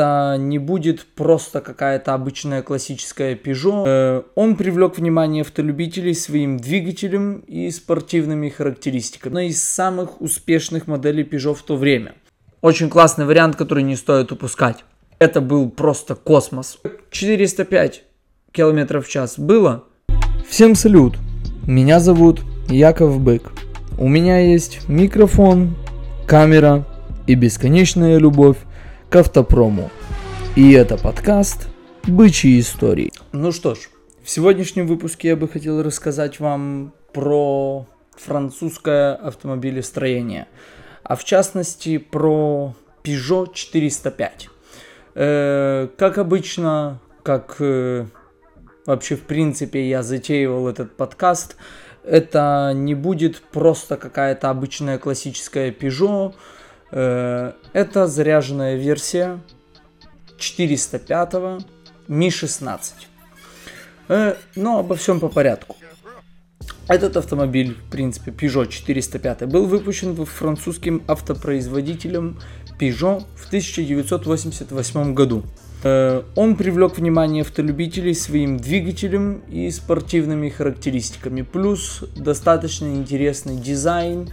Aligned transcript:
Это 0.00 0.38
не 0.38 0.56
будет 0.58 1.04
просто 1.14 1.60
какая-то 1.60 2.14
обычная 2.14 2.62
классическая 2.62 3.34
Peugeot. 3.34 3.84
Э, 3.86 4.22
он 4.34 4.56
привлек 4.56 4.96
внимание 4.96 5.42
автолюбителей 5.42 6.14
своим 6.14 6.56
двигателем 6.56 7.40
и 7.40 7.70
спортивными 7.70 8.48
характеристиками. 8.48 9.30
Одна 9.30 9.44
из 9.44 9.62
самых 9.62 10.22
успешных 10.22 10.86
моделей 10.86 11.22
Peugeot 11.22 11.54
в 11.54 11.62
то 11.62 11.76
время. 11.76 12.14
Очень 12.62 12.88
классный 12.88 13.26
вариант, 13.26 13.56
который 13.56 13.82
не 13.82 13.94
стоит 13.94 14.32
упускать. 14.32 14.86
Это 15.18 15.42
был 15.42 15.68
просто 15.68 16.14
космос. 16.14 16.78
405 17.10 18.02
километров 18.52 19.06
в 19.06 19.10
час 19.10 19.38
было. 19.38 19.84
Всем 20.48 20.76
салют. 20.76 21.18
Меня 21.66 22.00
зовут 22.00 22.40
Яков 22.70 23.20
Бык. 23.20 23.52
У 23.98 24.08
меня 24.08 24.38
есть 24.38 24.88
микрофон, 24.88 25.76
камера 26.26 26.86
и 27.26 27.34
бесконечная 27.34 28.16
любовь 28.16 28.56
к 29.10 29.16
автопрому. 29.16 29.90
И 30.54 30.70
это 30.70 30.96
подкаст 30.96 31.68
«Бычьи 32.04 32.60
истории». 32.60 33.10
Ну 33.32 33.50
что 33.50 33.74
ж, 33.74 33.88
в 34.22 34.30
сегодняшнем 34.30 34.86
выпуске 34.86 35.28
я 35.28 35.36
бы 35.36 35.48
хотел 35.48 35.82
рассказать 35.82 36.38
вам 36.38 36.92
про 37.12 37.88
французское 38.16 39.14
автомобилестроение, 39.16 40.46
а 41.02 41.16
в 41.16 41.24
частности 41.24 41.98
про 41.98 42.76
Peugeot 43.02 43.52
405. 43.52 44.48
Э, 45.16 45.88
как 45.98 46.18
обычно, 46.18 47.00
как 47.24 47.56
э, 47.58 48.06
вообще 48.86 49.16
в 49.16 49.22
принципе 49.22 49.88
я 49.88 50.04
затеивал 50.04 50.68
этот 50.68 50.96
подкаст, 50.96 51.56
это 52.04 52.70
не 52.76 52.94
будет 52.94 53.40
просто 53.40 53.96
какая-то 53.96 54.50
обычная 54.50 54.98
классическая 54.98 55.72
Peugeot, 55.72 56.34
это 56.90 58.06
заряженная 58.06 58.76
версия 58.76 59.38
405 60.38 61.34
Mi-16. 62.08 62.80
Э, 64.08 64.34
но 64.56 64.80
обо 64.80 64.96
всем 64.96 65.20
по 65.20 65.28
порядку. 65.28 65.76
Этот 66.88 67.16
автомобиль, 67.16 67.76
в 67.76 67.90
принципе, 67.90 68.32
Peugeot 68.32 68.66
405, 68.66 69.46
был 69.46 69.66
выпущен 69.66 70.16
французским 70.26 71.04
автопроизводителем 71.06 72.40
Peugeot 72.80 73.22
в 73.36 73.46
1988 73.46 75.14
году. 75.14 75.44
Э, 75.84 76.24
он 76.34 76.56
привлек 76.56 76.98
внимание 76.98 77.42
автолюбителей 77.42 78.16
своим 78.16 78.56
двигателем 78.56 79.42
и 79.48 79.70
спортивными 79.70 80.48
характеристиками, 80.48 81.42
плюс 81.42 82.02
достаточно 82.16 82.86
интересный 82.86 83.56
дизайн 83.56 84.30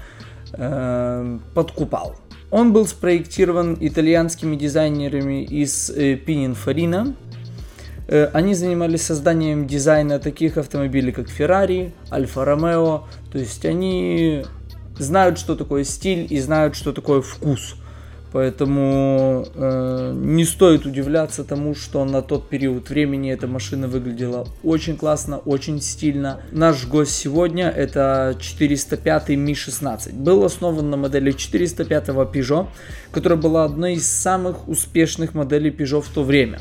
э, 0.54 1.40
подкупал. 1.54 2.16
Он 2.50 2.74
был 2.74 2.88
спроектирован 2.88 3.78
итальянскими 3.80 4.56
дизайнерами 4.56 5.44
из 5.44 5.90
э, 5.90 6.16
Pininfarina. 6.16 7.16
Они 8.32 8.54
занимались 8.54 9.02
созданием 9.02 9.68
дизайна 9.68 10.18
таких 10.20 10.58
автомобилей, 10.58 11.12
как 11.12 11.28
Ferrari, 11.28 11.92
Alfa 12.10 12.46
Romeo. 12.46 13.02
То 13.34 13.38
есть 13.38 13.66
они 13.66 14.46
знают, 14.98 15.38
что 15.38 15.58
такое 15.58 15.84
стиль 15.84 16.26
и 16.30 16.40
знают, 16.40 16.76
что 16.76 16.94
такое 16.94 17.22
вкус– 17.22 17.76
Поэтому 18.38 19.48
э, 19.56 20.14
не 20.16 20.46
стоит 20.46 20.86
удивляться 20.86 21.44
тому, 21.44 21.74
что 21.74 22.06
на 22.06 22.22
тот 22.22 22.50
период 22.50 22.88
времени 22.88 23.32
эта 23.32 23.48
машина 23.48 23.88
выглядела 23.88 24.48
очень 24.64 24.96
классно, 24.96 25.40
очень 25.40 25.82
стильно. 25.82 26.42
Наш 26.52 26.86
гость 26.86 27.16
сегодня 27.16 27.68
это 27.68 28.38
405 28.40 29.30
Mi-16. 29.30 30.14
Был 30.14 30.44
основан 30.44 30.88
на 30.88 30.98
модели 30.98 31.32
405 31.32 32.10
Peugeot, 32.10 32.68
которая 33.10 33.40
была 33.40 33.66
одной 33.66 33.94
из 33.94 34.08
самых 34.08 34.68
успешных 34.68 35.34
моделей 35.34 35.72
Peugeot 35.72 36.02
в 36.02 36.10
то 36.10 36.22
время. 36.22 36.60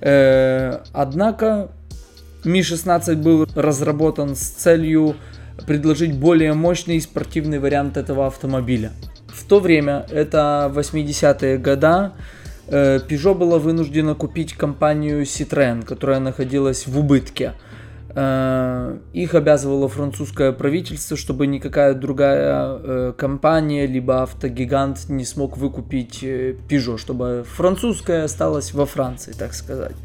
Э, 0.00 0.80
однако 0.92 1.70
Mi-16 2.42 3.14
был 3.14 3.46
разработан 3.54 4.34
с 4.34 4.40
целью 4.40 5.14
предложить 5.68 6.16
более 6.16 6.52
мощный 6.54 6.96
и 6.96 7.00
спортивный 7.00 7.60
вариант 7.60 7.96
этого 7.96 8.26
автомобиля. 8.26 8.90
То 9.48 9.60
время, 9.60 10.06
это 10.10 10.70
80-е 10.74 11.58
года, 11.58 12.14
э, 12.66 12.98
Peugeot 12.98 13.34
была 13.34 13.58
вынуждена 13.58 14.14
купить 14.14 14.54
компанию 14.54 15.22
Citroën, 15.22 15.84
которая 15.84 16.18
находилась 16.18 16.88
в 16.88 16.98
убытке. 16.98 17.52
Э, 18.16 18.98
их 19.12 19.34
обязывало 19.34 19.88
французское 19.88 20.50
правительство, 20.50 21.16
чтобы 21.16 21.46
никакая 21.46 21.94
другая 21.94 22.78
э, 22.82 23.12
компания, 23.16 23.86
либо 23.86 24.22
автогигант 24.22 25.08
не 25.08 25.24
смог 25.24 25.56
выкупить 25.56 26.24
Peugeot, 26.24 26.98
чтобы 26.98 27.44
французская 27.48 28.24
осталась 28.24 28.74
во 28.74 28.84
Франции, 28.84 29.32
так 29.32 29.54
сказать. 29.54 29.96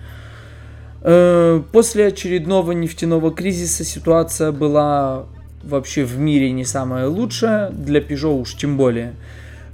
После 1.01 2.05
очередного 2.05 2.73
нефтяного 2.73 3.33
кризиса 3.33 3.83
ситуация 3.83 4.51
была 4.51 5.25
вообще 5.63 6.03
в 6.03 6.17
мире 6.17 6.51
не 6.51 6.65
самое 6.65 7.05
лучшее, 7.05 7.69
для 7.71 7.99
Peugeot 7.99 8.41
уж 8.41 8.55
тем 8.55 8.77
более. 8.77 9.13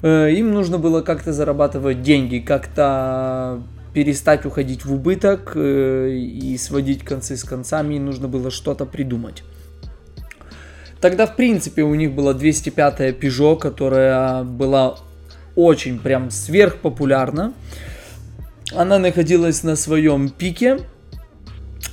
Э, 0.01 0.31
им 0.31 0.51
нужно 0.51 0.77
было 0.77 1.01
как-то 1.01 1.33
зарабатывать 1.33 2.01
деньги, 2.01 2.39
как-то 2.39 3.61
перестать 3.93 4.45
уходить 4.45 4.85
в 4.85 4.93
убыток 4.93 5.53
э, 5.55 6.09
и 6.11 6.57
сводить 6.57 7.03
концы 7.03 7.35
с 7.35 7.43
концами, 7.43 7.95
и 7.95 7.99
нужно 7.99 8.27
было 8.27 8.51
что-то 8.51 8.85
придумать. 8.85 9.43
Тогда, 11.01 11.25
в 11.25 11.35
принципе, 11.35 11.83
у 11.83 11.93
них 11.95 12.13
была 12.13 12.33
205-я 12.33 13.11
Peugeot, 13.11 13.57
которая 13.57 14.43
была 14.43 14.97
очень 15.55 15.99
прям 15.99 16.31
сверхпопулярна. 16.31 17.53
Она 18.75 18.99
находилась 18.99 19.63
на 19.63 19.75
своем 19.75 20.29
пике, 20.29 20.79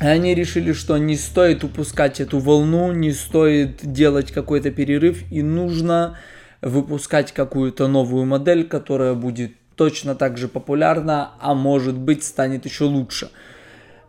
и 0.00 0.06
они 0.06 0.34
решили, 0.34 0.72
что 0.72 0.96
не 0.98 1.16
стоит 1.16 1.64
упускать 1.64 2.20
эту 2.20 2.38
волну, 2.38 2.92
не 2.92 3.12
стоит 3.12 3.80
делать 3.82 4.32
какой-то 4.32 4.70
перерыв, 4.70 5.22
и 5.30 5.42
нужно 5.42 6.18
выпускать 6.60 7.32
какую-то 7.32 7.86
новую 7.88 8.24
модель, 8.24 8.66
которая 8.66 9.14
будет 9.14 9.52
точно 9.76 10.14
так 10.14 10.38
же 10.38 10.48
популярна, 10.48 11.32
а 11.40 11.54
может 11.54 11.96
быть 11.96 12.24
станет 12.24 12.64
еще 12.64 12.84
лучше. 12.84 13.30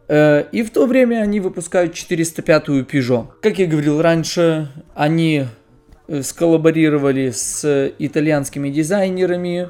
Э, 0.08 0.44
и 0.52 0.64
в 0.64 0.72
то 0.72 0.86
время 0.86 1.22
они 1.22 1.40
выпускают 1.40 1.94
405-ю 1.94 2.84
Peugeot. 2.84 3.28
Как 3.42 3.60
я 3.60 3.68
говорил 3.68 4.02
раньше, 4.02 4.70
они 4.94 5.46
э, 6.08 6.22
сколлаборировали 6.22 7.32
с 7.32 7.92
итальянскими 8.00 8.70
дизайнерами, 8.70 9.70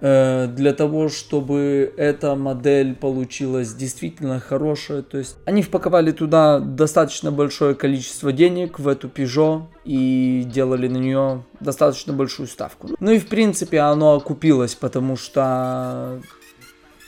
для 0.00 0.72
того, 0.76 1.08
чтобы 1.08 1.92
эта 1.96 2.34
модель 2.34 2.94
получилась 2.94 3.74
действительно 3.74 4.40
хорошая. 4.40 5.02
То 5.02 5.18
есть 5.18 5.36
они 5.44 5.62
впаковали 5.62 6.10
туда 6.10 6.58
достаточно 6.58 7.30
большое 7.30 7.74
количество 7.74 8.32
денег 8.32 8.78
в 8.78 8.88
эту 8.88 9.08
Peugeot 9.08 9.62
и 9.84 10.44
делали 10.52 10.88
на 10.88 10.96
нее 10.98 11.44
достаточно 11.60 12.12
большую 12.12 12.48
ставку. 12.48 12.90
Ну 12.98 13.12
и 13.12 13.18
в 13.18 13.28
принципе 13.28 13.78
оно 13.80 14.14
окупилось, 14.14 14.74
потому 14.74 15.16
что 15.16 16.20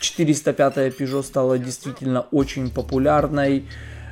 405-я 0.01 0.89
Peugeot 0.89 1.23
стала 1.23 1.57
действительно 1.59 2.21
очень 2.31 2.71
популярной. 2.71 3.65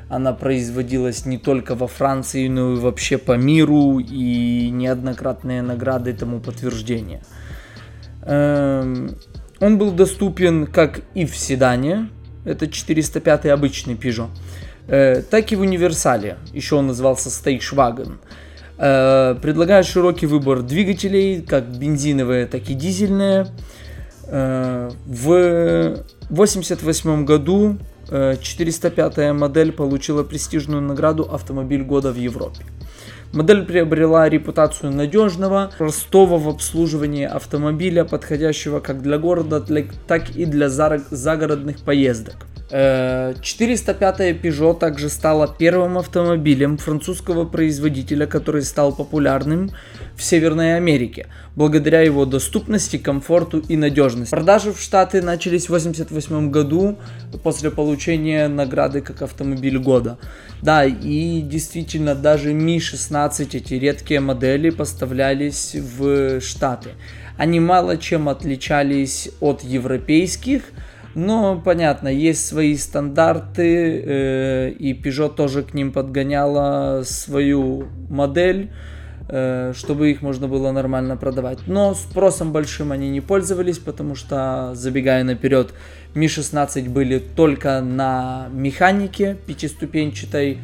Она 0.10 0.34
производилась 0.34 1.26
не 1.26 1.38
только 1.38 1.76
во 1.76 1.88
Франции, 1.88 2.48
но 2.48 2.74
и 2.74 2.76
вообще 2.76 3.18
по 3.18 3.38
миру, 3.38 4.00
и 4.00 4.70
неоднократные 4.70 5.62
награды 5.62 6.14
тому 6.14 6.40
подтверждение. 6.40 7.24
Эм, 8.26 9.16
он 9.60 9.78
был 9.78 9.92
доступен 9.92 10.66
как 10.68 11.02
и 11.14 11.26
в 11.26 11.36
седане, 11.38 12.10
это 12.44 12.68
405 12.68 13.46
обычный 13.48 13.96
Peugeot, 13.96 14.30
э, 14.88 15.22
так 15.22 15.52
и 15.52 15.56
в 15.56 15.62
универсале, 15.62 16.38
еще 16.54 16.76
он 16.76 16.88
назывался 16.88 17.30
Stage 17.30 17.74
Wagon. 17.74 18.18
Э, 18.78 19.36
предлагает 19.42 19.86
широкий 19.86 20.26
выбор 20.26 20.62
двигателей, 20.62 21.42
как 21.42 21.66
бензиновые, 21.78 22.46
так 22.48 22.70
и 22.70 22.74
дизельные. 22.74 23.48
Э, 24.28 24.92
в 25.06 26.04
1988 26.30 27.26
году 27.26 27.78
405 28.08 29.34
модель 29.34 29.72
получила 29.72 30.24
престижную 30.24 30.82
награду 30.82 31.24
«Автомобиль 31.24 31.84
года 31.84 32.12
в 32.12 32.18
Европе». 32.18 32.64
Модель 33.34 33.66
приобрела 33.66 34.30
репутацию 34.30 34.92
надежного, 34.92 35.72
простого 35.78 36.38
в 36.38 36.48
обслуживании 36.48 37.26
автомобиля, 37.26 38.06
подходящего 38.06 38.80
как 38.80 39.02
для 39.02 39.18
города, 39.18 39.60
так 40.08 40.30
и 40.30 40.46
для 40.46 40.70
загородных 40.70 41.80
поездок. 41.80 42.36
405-я 42.70 44.30
э, 44.30 44.34
Peugeot 44.34 44.80
также 44.80 45.10
стала 45.10 45.48
первым 45.48 45.98
автомобилем 46.00 46.78
французского 46.78 47.46
производителя, 47.46 48.26
который 48.26 48.64
стал 48.64 48.96
популярным 48.96 49.72
в 50.16 50.24
Северной 50.24 50.76
Америке, 50.76 51.28
благодаря 51.56 52.02
его 52.02 52.26
доступности, 52.26 52.98
комфорту 52.98 53.60
и 53.60 53.78
надежности. 53.78 54.32
Продажи 54.32 54.74
в 54.74 54.80
Штаты 54.80 55.22
начались 55.22 55.70
в 55.70 55.76
1988 55.76 56.50
году 56.50 56.98
после 57.44 57.70
получения 57.70 58.48
награды 58.48 59.02
как 59.02 59.22
автомобиль 59.22 59.78
года. 59.78 60.18
Да, 60.64 60.86
и 60.86 61.42
действительно 61.42 62.16
даже 62.16 62.52
Ми-16, 62.54 63.50
эти 63.54 63.76
редкие 63.76 64.22
модели, 64.22 64.72
поставлялись 64.72 65.76
в 65.76 66.42
Штаты. 66.42 66.92
Они 67.38 67.60
мало 67.60 67.98
чем 67.98 68.30
отличались 68.30 69.30
от 69.40 69.62
европейских, 69.62 70.64
Но, 71.16 71.62
понятно, 71.64 72.10
есть 72.10 72.46
свои 72.46 72.76
стандарты, 72.76 74.04
э, 74.06 74.70
и 74.72 74.94
Peugeot 74.94 75.34
тоже 75.34 75.64
к 75.64 75.74
ним 75.74 75.94
подгоняла 75.94 77.04
свою 77.06 77.88
модель, 78.10 78.70
э, 79.30 79.72
чтобы 79.74 80.12
их 80.12 80.22
можно 80.22 80.50
было 80.50 80.74
нормально 80.74 81.16
продавать. 81.16 81.60
Но 81.68 81.94
спросом 81.94 82.52
большим 82.52 82.92
они 82.92 83.10
не 83.10 83.22
пользовались, 83.22 83.80
потому 83.80 84.16
что, 84.16 84.72
забегая 84.74 85.24
наперед, 85.24 85.74
Ми-16 86.16 86.90
были 86.90 87.20
только 87.20 87.80
на 87.80 88.50
механике 88.52 89.38
пятиступенчатой, 89.48 90.60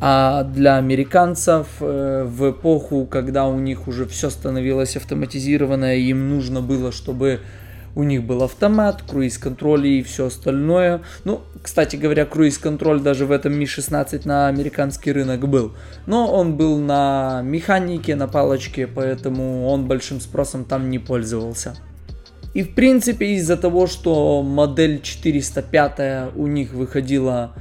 а 0.00 0.42
для 0.44 0.76
американцев 0.76 1.66
э, 1.80 2.24
в 2.26 2.50
эпоху, 2.50 3.06
когда 3.06 3.46
у 3.46 3.58
них 3.58 3.88
уже 3.88 4.04
все 4.04 4.28
становилось 4.28 4.96
автоматизированное, 4.96 5.96
им 5.96 6.28
нужно 6.28 6.60
было, 6.60 6.92
чтобы 6.92 7.40
у 7.94 8.02
них 8.02 8.24
был 8.24 8.42
автомат, 8.42 9.02
круиз-контроль 9.02 9.86
и 9.86 10.02
все 10.02 10.26
остальное. 10.26 11.02
Ну, 11.24 11.42
кстати 11.62 11.96
говоря, 11.96 12.26
круиз-контроль 12.26 13.00
даже 13.00 13.26
в 13.26 13.30
этом 13.30 13.52
Ми-16 13.58 14.22
на 14.24 14.48
американский 14.48 15.12
рынок 15.12 15.48
был. 15.48 15.72
Но 16.06 16.30
он 16.32 16.56
был 16.56 16.78
на 16.78 17.42
механике, 17.42 18.16
на 18.16 18.28
палочке, 18.28 18.86
поэтому 18.86 19.68
он 19.68 19.86
большим 19.86 20.20
спросом 20.20 20.64
там 20.64 20.90
не 20.90 20.98
пользовался. 20.98 21.76
И 22.52 22.62
в 22.62 22.74
принципе 22.74 23.34
из-за 23.34 23.56
того, 23.56 23.86
что 23.86 24.42
модель 24.42 25.00
405 25.02 26.34
у 26.36 26.46
них 26.46 26.72
выходила 26.72 27.54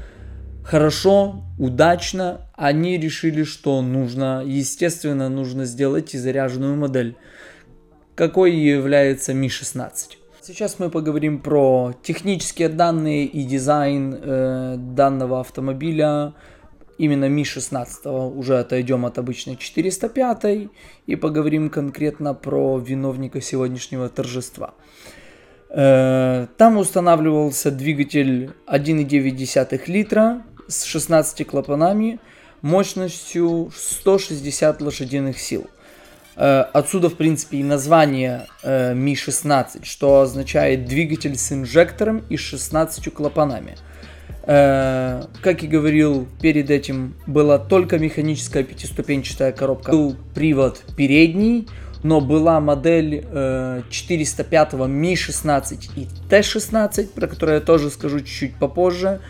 хорошо, 0.63 1.43
удачно, 1.57 2.41
они 2.53 2.97
решили, 2.97 3.43
что 3.43 3.81
нужно, 3.81 4.43
естественно, 4.45 5.29
нужно 5.29 5.65
сделать 5.65 6.13
и 6.13 6.17
заряженную 6.17 6.75
модель, 6.75 7.17
какой 8.15 8.55
является 8.55 9.33
Ми-16. 9.33 10.22
Сейчас 10.45 10.77
мы 10.77 10.89
поговорим 10.89 11.39
про 11.39 11.93
технические 12.03 12.67
данные 12.67 13.23
и 13.23 13.45
дизайн 13.45 14.13
э, 14.13 14.75
данного 14.77 15.39
автомобиля, 15.39 16.33
именно 16.97 17.29
Ми-16. 17.29 18.35
Уже 18.35 18.59
отойдем 18.59 19.05
от 19.05 19.17
обычной 19.17 19.55
405 19.55 20.69
и 21.07 21.15
поговорим 21.15 21.69
конкретно 21.69 22.33
про 22.33 22.77
виновника 22.77 23.39
сегодняшнего 23.39 24.09
торжества. 24.09 24.73
Э, 25.69 26.47
там 26.57 26.75
устанавливался 26.75 27.71
двигатель 27.71 28.51
1,9 28.67 29.81
литра 29.87 30.43
с 30.67 30.83
16 30.83 31.47
клапанами 31.47 32.19
мощностью 32.61 33.71
160 33.73 34.81
лошадиных 34.81 35.39
сил. 35.39 35.69
Э, 36.35 36.65
отсюда, 36.73 37.09
в 37.09 37.15
принципе, 37.15 37.57
и 37.57 37.63
название 37.63 38.47
э, 38.63 38.93
Ми-16, 38.93 39.85
что 39.85 40.21
означает 40.21 40.85
двигатель 40.85 41.37
с 41.37 41.51
инжектором 41.51 42.23
и 42.29 42.37
16 42.37 43.13
клапанами. 43.13 43.77
Э, 44.43 45.23
как 45.41 45.63
и 45.63 45.67
говорил, 45.67 46.27
перед 46.41 46.69
этим 46.69 47.15
была 47.27 47.59
только 47.59 47.99
механическая 47.99 48.63
пятиступенчатая 48.63 49.51
коробка. 49.51 49.91
Был 49.91 50.15
привод 50.33 50.83
передний, 50.97 51.67
но 52.01 52.19
была 52.19 52.59
модель 52.59 53.25
405 53.89 54.73
Ми-16 54.73 55.89
и 55.95 56.07
Т-16, 56.29 57.07
про 57.13 57.27
которую 57.27 57.59
я 57.59 57.61
тоже 57.61 57.89
скажу 57.89 58.19
чуть-чуть 58.19 58.55
попозже. 58.55 59.21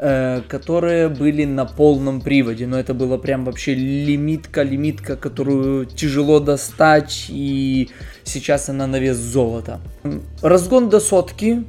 Э, 0.00 0.42
которые 0.46 1.08
были 1.08 1.44
на 1.44 1.64
полном 1.64 2.20
приводе. 2.20 2.68
Но 2.68 2.78
это 2.78 2.94
было 2.94 3.18
прям 3.18 3.44
вообще 3.44 3.74
лимитка, 3.74 4.62
лимитка, 4.62 5.16
которую 5.16 5.86
тяжело 5.86 6.38
достать, 6.38 7.26
и 7.28 7.90
сейчас 8.22 8.68
она 8.68 8.86
на 8.86 9.00
вес 9.00 9.16
золота. 9.16 9.80
Разгон 10.40 10.88
до 10.88 11.00
сотки 11.00 11.64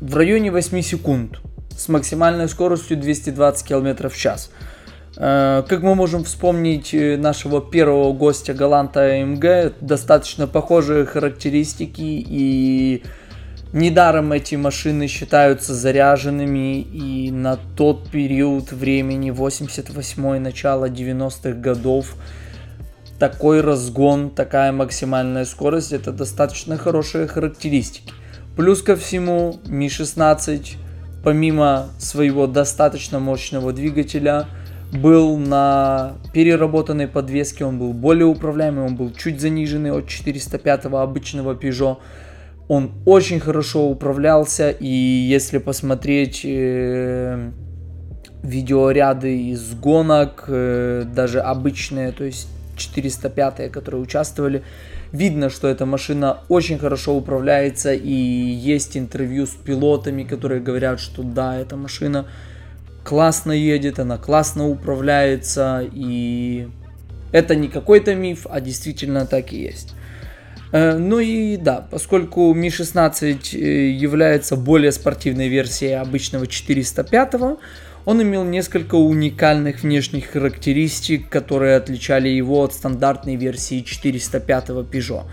в 0.00 0.16
районе 0.16 0.50
8 0.50 0.82
секунд 0.82 1.38
с 1.78 1.88
максимальной 1.88 2.48
скоростью 2.48 2.96
220 2.96 3.64
км 3.64 4.08
в 4.08 4.16
час. 4.16 4.50
Э, 5.16 5.62
как 5.68 5.82
мы 5.82 5.94
можем 5.94 6.24
вспомнить 6.24 6.92
э, 6.92 7.16
нашего 7.16 7.60
первого 7.60 8.12
гостя 8.12 8.54
Галанта 8.54 9.22
АМГ, 9.22 9.74
достаточно 9.80 10.48
похожие 10.48 11.06
характеристики 11.06 12.24
и 12.28 13.04
Недаром 13.72 14.32
эти 14.32 14.54
машины 14.54 15.06
считаются 15.06 15.74
заряженными, 15.74 16.82
и 16.82 17.30
на 17.30 17.56
тот 17.56 18.10
период 18.10 18.70
времени, 18.70 19.30
88 19.30 20.38
начало 20.38 20.90
90-х 20.90 21.52
годов, 21.52 22.16
такой 23.18 23.62
разгон, 23.62 24.28
такая 24.28 24.72
максимальная 24.72 25.46
скорость, 25.46 25.92
это 25.92 26.12
достаточно 26.12 26.76
хорошие 26.76 27.26
характеристики. 27.26 28.12
Плюс 28.56 28.82
ко 28.82 28.94
всему, 28.94 29.58
Ми-16, 29.64 30.76
помимо 31.24 31.88
своего 31.98 32.46
достаточно 32.46 33.20
мощного 33.20 33.72
двигателя, 33.72 34.48
был 34.92 35.38
на 35.38 36.12
переработанной 36.34 37.08
подвеске, 37.08 37.64
он 37.64 37.78
был 37.78 37.94
более 37.94 38.26
управляемый, 38.26 38.84
он 38.84 38.96
был 38.96 39.10
чуть 39.12 39.40
заниженный 39.40 39.92
от 39.92 40.08
405 40.08 40.84
обычного 40.86 41.54
Peugeot. 41.54 41.96
Он 42.74 42.90
очень 43.04 43.38
хорошо 43.38 43.86
управлялся, 43.86 44.70
и 44.70 44.86
если 44.86 45.58
посмотреть 45.58 46.40
э, 46.42 47.50
видеоряды 48.42 49.50
из 49.50 49.74
гонок, 49.74 50.44
э, 50.48 51.04
даже 51.04 51.40
обычные, 51.40 52.12
то 52.12 52.24
есть 52.24 52.48
405, 52.78 53.70
которые 53.70 54.00
участвовали, 54.00 54.62
видно, 55.12 55.50
что 55.50 55.68
эта 55.68 55.84
машина 55.84 56.38
очень 56.48 56.78
хорошо 56.78 57.14
управляется, 57.14 57.92
и 57.92 58.10
есть 58.10 58.96
интервью 58.96 59.44
с 59.44 59.50
пилотами, 59.50 60.22
которые 60.22 60.62
говорят, 60.62 60.98
что 60.98 61.22
да, 61.22 61.58
эта 61.58 61.76
машина 61.76 62.24
классно 63.04 63.52
едет, 63.52 63.98
она 63.98 64.16
классно 64.16 64.66
управляется, 64.66 65.86
и 65.92 66.68
это 67.32 67.54
не 67.54 67.68
какой-то 67.68 68.14
миф, 68.14 68.46
а 68.48 68.62
действительно 68.62 69.26
так 69.26 69.52
и 69.52 69.60
есть. 69.60 69.94
Э, 70.72 70.96
ну 70.96 71.18
и 71.18 71.56
да, 71.56 71.86
поскольку 71.90 72.52
Ми-16 72.54 73.56
э, 73.56 73.90
является 73.90 74.56
более 74.56 74.90
спортивной 74.90 75.48
версией 75.48 75.98
обычного 75.98 76.46
405, 76.46 77.34
он 78.04 78.22
имел 78.22 78.44
несколько 78.44 78.96
уникальных 78.96 79.82
внешних 79.82 80.30
характеристик, 80.30 81.28
которые 81.28 81.76
отличали 81.76 82.28
его 82.28 82.64
от 82.64 82.72
стандартной 82.72 83.36
версии 83.36 83.82
405 83.82 84.70
Peugeot. 84.90 85.24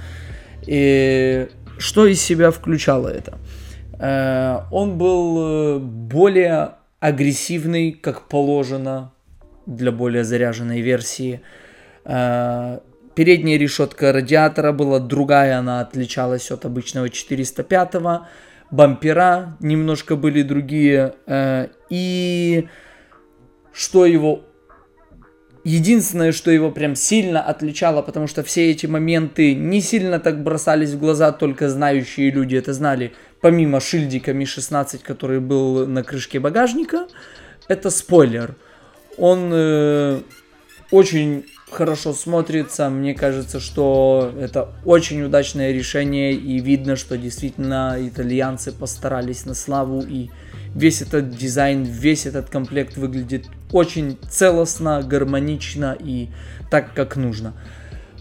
И 0.68 1.48
что 1.78 2.06
из 2.06 2.22
себя 2.22 2.52
включало 2.52 3.08
это? 3.08 3.38
Э, 3.98 4.66
он 4.72 4.98
был 4.98 5.80
более 5.80 6.72
агрессивный, 7.00 7.94
как 7.94 8.28
положено 8.28 9.14
для 9.66 9.94
более 9.94 10.26
заряженной 10.26 10.82
версии. 10.82 11.42
Передняя 13.20 13.58
решетка 13.58 14.14
радиатора 14.14 14.72
была 14.72 14.98
другая, 15.00 15.60
она 15.60 15.82
отличалась 15.82 16.52
от 16.52 16.64
обычного 16.64 17.08
405-го. 17.08 18.26
Бампера 18.72 19.58
немножко 19.60 20.16
были 20.16 20.42
другие. 20.42 21.16
Э, 21.28 21.68
и 21.90 22.70
что 23.74 24.06
его 24.06 24.46
Единственное, 25.66 26.32
что 26.32 26.50
его 26.50 26.72
прям 26.72 26.96
сильно 26.96 27.42
отличало, 27.42 28.02
потому 28.02 28.28
что 28.28 28.42
все 28.42 28.72
эти 28.72 28.86
моменты 28.86 29.54
не 29.54 29.82
сильно 29.82 30.22
так 30.22 30.42
бросались 30.42 30.92
в 30.92 31.00
глаза, 31.00 31.34
только 31.34 31.68
знающие 31.68 32.32
люди 32.32 32.56
это 32.56 32.72
знали, 32.72 33.12
помимо 33.42 33.82
шильдика 33.82 34.32
Ми-16, 34.32 35.00
который 35.04 35.42
был 35.42 35.86
на 35.86 36.06
крышке 36.06 36.40
багажника, 36.40 37.08
это 37.68 37.90
спойлер. 37.90 38.56
Он 39.18 39.52
э, 39.52 40.22
очень 40.92 41.44
хорошо 41.72 42.14
смотрится. 42.14 42.90
Мне 42.90 43.14
кажется, 43.14 43.60
что 43.60 44.34
это 44.40 44.70
очень 44.86 45.22
удачное 45.22 45.72
решение 45.72 46.34
и 46.34 46.60
видно, 46.60 46.96
что 46.96 47.18
действительно 47.18 47.96
итальянцы 48.00 48.72
постарались 48.72 49.46
на 49.46 49.54
славу 49.54 50.02
и 50.02 50.30
весь 50.76 51.02
этот 51.02 51.30
дизайн, 51.32 51.84
весь 51.84 52.26
этот 52.26 52.50
комплект 52.50 52.98
выглядит 52.98 53.48
очень 53.72 54.18
целостно, 54.30 55.02
гармонично 55.04 55.96
и 56.00 56.30
так, 56.70 56.94
как 56.94 57.16
нужно. 57.16 57.54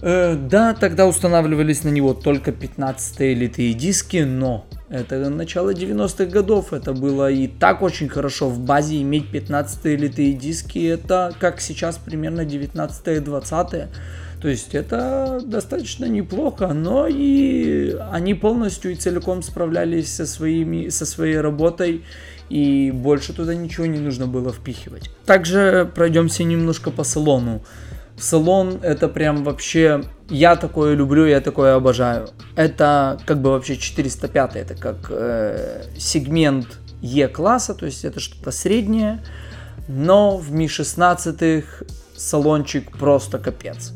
Э, 0.01 0.37
да, 0.37 0.75
тогда 0.75 1.07
устанавливались 1.07 1.85
на 1.85 1.89
него 1.89 2.15
только 2.15 2.53
15 2.53 3.21
литые 3.21 3.75
диски, 3.75 4.19
но 4.19 4.67
это 4.89 5.29
начало 5.29 5.75
90-х 5.75 6.27
годов, 6.27 6.73
это 6.73 6.93
было 6.93 7.31
и 7.31 7.49
так 7.49 7.83
очень 7.83 8.09
хорошо 8.09 8.49
в 8.49 8.61
базе 8.61 9.03
иметь 9.03 9.31
15 9.31 9.85
литые 9.85 10.35
диски, 10.35 10.87
это 10.87 11.35
как 11.41 11.61
сейчас 11.61 11.99
примерно 11.99 12.45
19 12.45 13.25
20 13.25 13.89
то 14.41 14.47
есть 14.47 14.75
это 14.75 15.41
достаточно 15.45 16.05
неплохо, 16.05 16.69
но 16.69 17.09
и 17.09 17.97
они 18.13 18.35
полностью 18.35 18.93
и 18.93 18.95
целиком 18.95 19.43
справлялись 19.43 20.15
со, 20.15 20.27
своими, 20.27 20.91
со 20.91 21.07
своей 21.07 21.39
работой, 21.39 22.05
и 22.49 22.93
больше 22.93 23.33
туда 23.33 23.55
ничего 23.55 23.87
не 23.87 23.99
нужно 23.99 24.27
было 24.27 24.53
впихивать. 24.53 25.11
Также 25.27 25.91
пройдемся 25.93 26.45
немножко 26.45 26.91
по 26.91 27.03
салону. 27.03 27.63
Салон 28.19 28.81
это 28.83 29.09
прям 29.09 29.45
вообще 29.45 30.03
я 30.29 30.57
такое 30.57 30.95
люблю, 30.95 31.25
я 31.25 31.41
такое 31.41 31.75
обожаю. 31.75 32.29
Это 32.57 33.19
как 33.27 33.41
бы 33.41 33.51
вообще 33.51 33.77
405, 33.77 34.57
это 34.57 34.75
как 34.75 34.97
э, 35.11 35.85
сегмент 35.97 36.79
Е-класса, 37.01 37.75
то 37.75 37.87
есть 37.87 38.05
это 38.05 38.21
что-то 38.21 38.51
среднее, 38.51 39.23
но 39.87 40.37
в 40.37 40.53
Ми-16 40.53 41.65
салончик 42.17 42.91
просто 42.99 43.39
капец. 43.39 43.93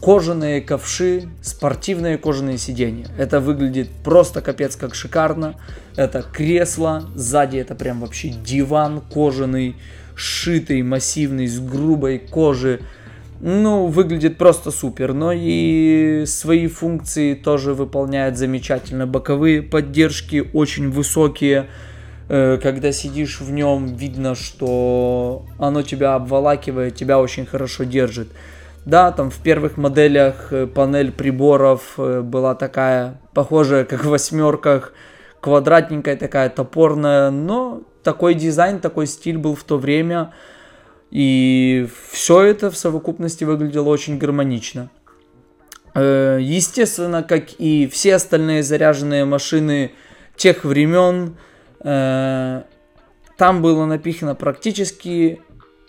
Кожаные 0.00 0.60
ковши, 0.60 1.28
спортивные 1.40 2.18
кожаные 2.18 2.58
сиденья. 2.58 3.06
Это 3.16 3.40
выглядит 3.40 3.88
просто 4.02 4.42
капец 4.42 4.76
как 4.76 4.94
шикарно. 4.94 5.54
Это 5.96 6.22
кресло, 6.22 7.08
сзади 7.14 7.56
это 7.56 7.74
прям 7.74 8.00
вообще 8.00 8.28
диван 8.28 9.00
кожаный, 9.00 9.76
шитый, 10.14 10.82
массивный, 10.82 11.46
с 11.46 11.58
грубой 11.58 12.18
кожи 12.18 12.82
ну, 13.40 13.86
выглядит 13.86 14.38
просто 14.38 14.70
супер, 14.70 15.12
но 15.12 15.32
и 15.34 16.24
свои 16.26 16.66
функции 16.66 17.34
тоже 17.34 17.74
выполняет 17.74 18.36
замечательно. 18.36 19.06
Боковые 19.06 19.62
поддержки 19.62 20.48
очень 20.52 20.90
высокие, 20.90 21.66
э, 22.28 22.58
когда 22.62 22.92
сидишь 22.92 23.40
в 23.40 23.50
нем, 23.50 23.94
видно, 23.96 24.34
что 24.34 25.46
оно 25.58 25.82
тебя 25.82 26.14
обволакивает, 26.14 26.94
тебя 26.94 27.18
очень 27.18 27.44
хорошо 27.44 27.84
держит. 27.84 28.28
Да, 28.86 29.10
там 29.12 29.30
в 29.30 29.38
первых 29.38 29.76
моделях 29.76 30.52
э, 30.52 30.66
панель 30.66 31.10
приборов 31.10 31.94
э, 31.98 32.20
была 32.20 32.54
такая, 32.54 33.20
похожая, 33.34 33.84
как 33.84 34.04
в 34.04 34.08
восьмерках, 34.10 34.92
квадратненькая 35.40 36.16
такая, 36.16 36.50
топорная, 36.50 37.30
но 37.30 37.82
такой 38.02 38.34
дизайн, 38.34 38.78
такой 38.80 39.06
стиль 39.06 39.38
был 39.38 39.54
в 39.56 39.64
то 39.64 39.76
время– 39.76 40.32
и 41.14 41.86
все 42.10 42.42
это 42.42 42.72
в 42.72 42.76
совокупности 42.76 43.44
выглядело 43.44 43.88
очень 43.88 44.18
гармонично. 44.18 44.90
Э, 45.94 46.38
естественно, 46.40 47.22
как 47.22 47.52
и 47.58 47.86
все 47.86 48.16
остальные 48.16 48.64
заряженные 48.64 49.24
машины 49.24 49.92
тех 50.34 50.64
времен, 50.64 51.36
э, 51.84 52.62
там 53.36 53.62
было 53.62 53.86
напихано 53.86 54.34
практически 54.34 55.40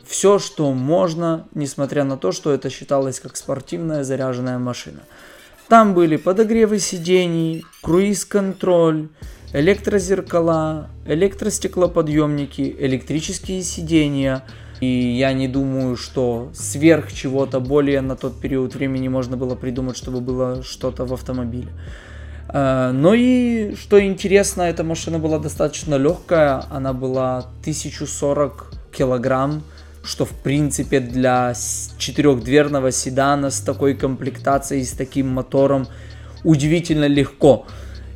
все, 0.06 0.38
что 0.38 0.72
можно, 0.74 1.48
несмотря 1.56 2.04
на 2.04 2.18
то, 2.18 2.32
что 2.32 2.54
это 2.54 2.70
считалось 2.70 3.20
как 3.20 3.36
спортивная 3.36 4.04
заряженная 4.04 4.60
машина. 4.60 5.00
Там 5.68 5.96
были 5.96 6.18
подогревы 6.18 6.78
сидений, 6.78 7.66
круиз-контроль, 7.82 9.08
электрозеркала, 9.54 10.92
электростеклоподъемники, 11.08 12.76
электрические 12.78 13.64
сидения– 13.64 14.44
и 14.82 14.86
я 14.86 15.34
не 15.34 15.48
думаю, 15.48 15.96
что 15.96 16.50
сверх 16.54 17.14
чего-то 17.14 17.60
более 17.60 18.02
на 18.02 18.16
тот 18.16 18.40
период 18.40 18.76
времени 18.76 19.08
можно 19.08 19.38
было 19.38 19.56
придумать, 19.56 19.98
чтобы 19.98 20.22
было 20.22 20.64
что-то 20.64 21.06
в 21.06 21.14
автомобиле. 21.14 21.70
А, 22.48 22.92
но 22.92 23.14
и, 23.14 23.76
что 23.76 24.04
интересно, 24.04 24.64
эта 24.64 24.84
машина 24.84 25.20
была 25.20 25.40
достаточно 25.40 25.96
легкая, 25.96 26.64
она 26.70 26.94
была 26.94 27.40
1040 27.62 28.72
килограмм, 28.92 29.64
что 30.04 30.26
в 30.26 30.32
принципе 30.32 31.00
для 31.00 31.54
четырехдверного 31.98 32.92
седана 32.92 33.50
с 33.50 33.60
такой 33.60 33.96
комплектацией, 33.96 34.86
с 34.86 34.92
таким 34.92 35.30
мотором 35.30 35.88
удивительно 36.44 37.06
легко. 37.06 37.66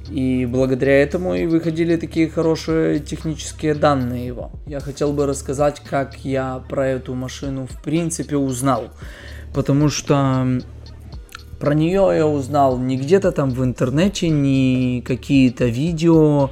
И 0.10 0.46
благодаря 0.46 1.02
этому 1.02 1.36
и 1.36 1.46
выходили 1.46 1.96
такие 1.96 2.30
хорошие 2.30 3.00
технические 3.00 3.76
данные 3.76 4.26
его. 4.28 4.52
Я 4.66 4.80
хотел 4.80 5.14
бы 5.14 5.26
рассказать, 5.26 5.82
как 5.82 6.26
я 6.26 6.64
про 6.68 6.88
эту 6.88 7.14
машину 7.14 7.68
в 7.68 7.82
принципе 7.84 8.36
узнал. 8.38 8.90
Потому 9.54 9.90
что 9.90 10.62
про 11.60 11.74
нее 11.74 12.10
я 12.16 12.26
узнал 12.26 12.78
не 12.78 12.98
где-то 12.98 13.32
там 13.32 13.52
в 13.52 13.64
интернете, 13.64 14.30
не 14.30 15.04
какие-то 15.06 15.66
видео. 15.66 16.50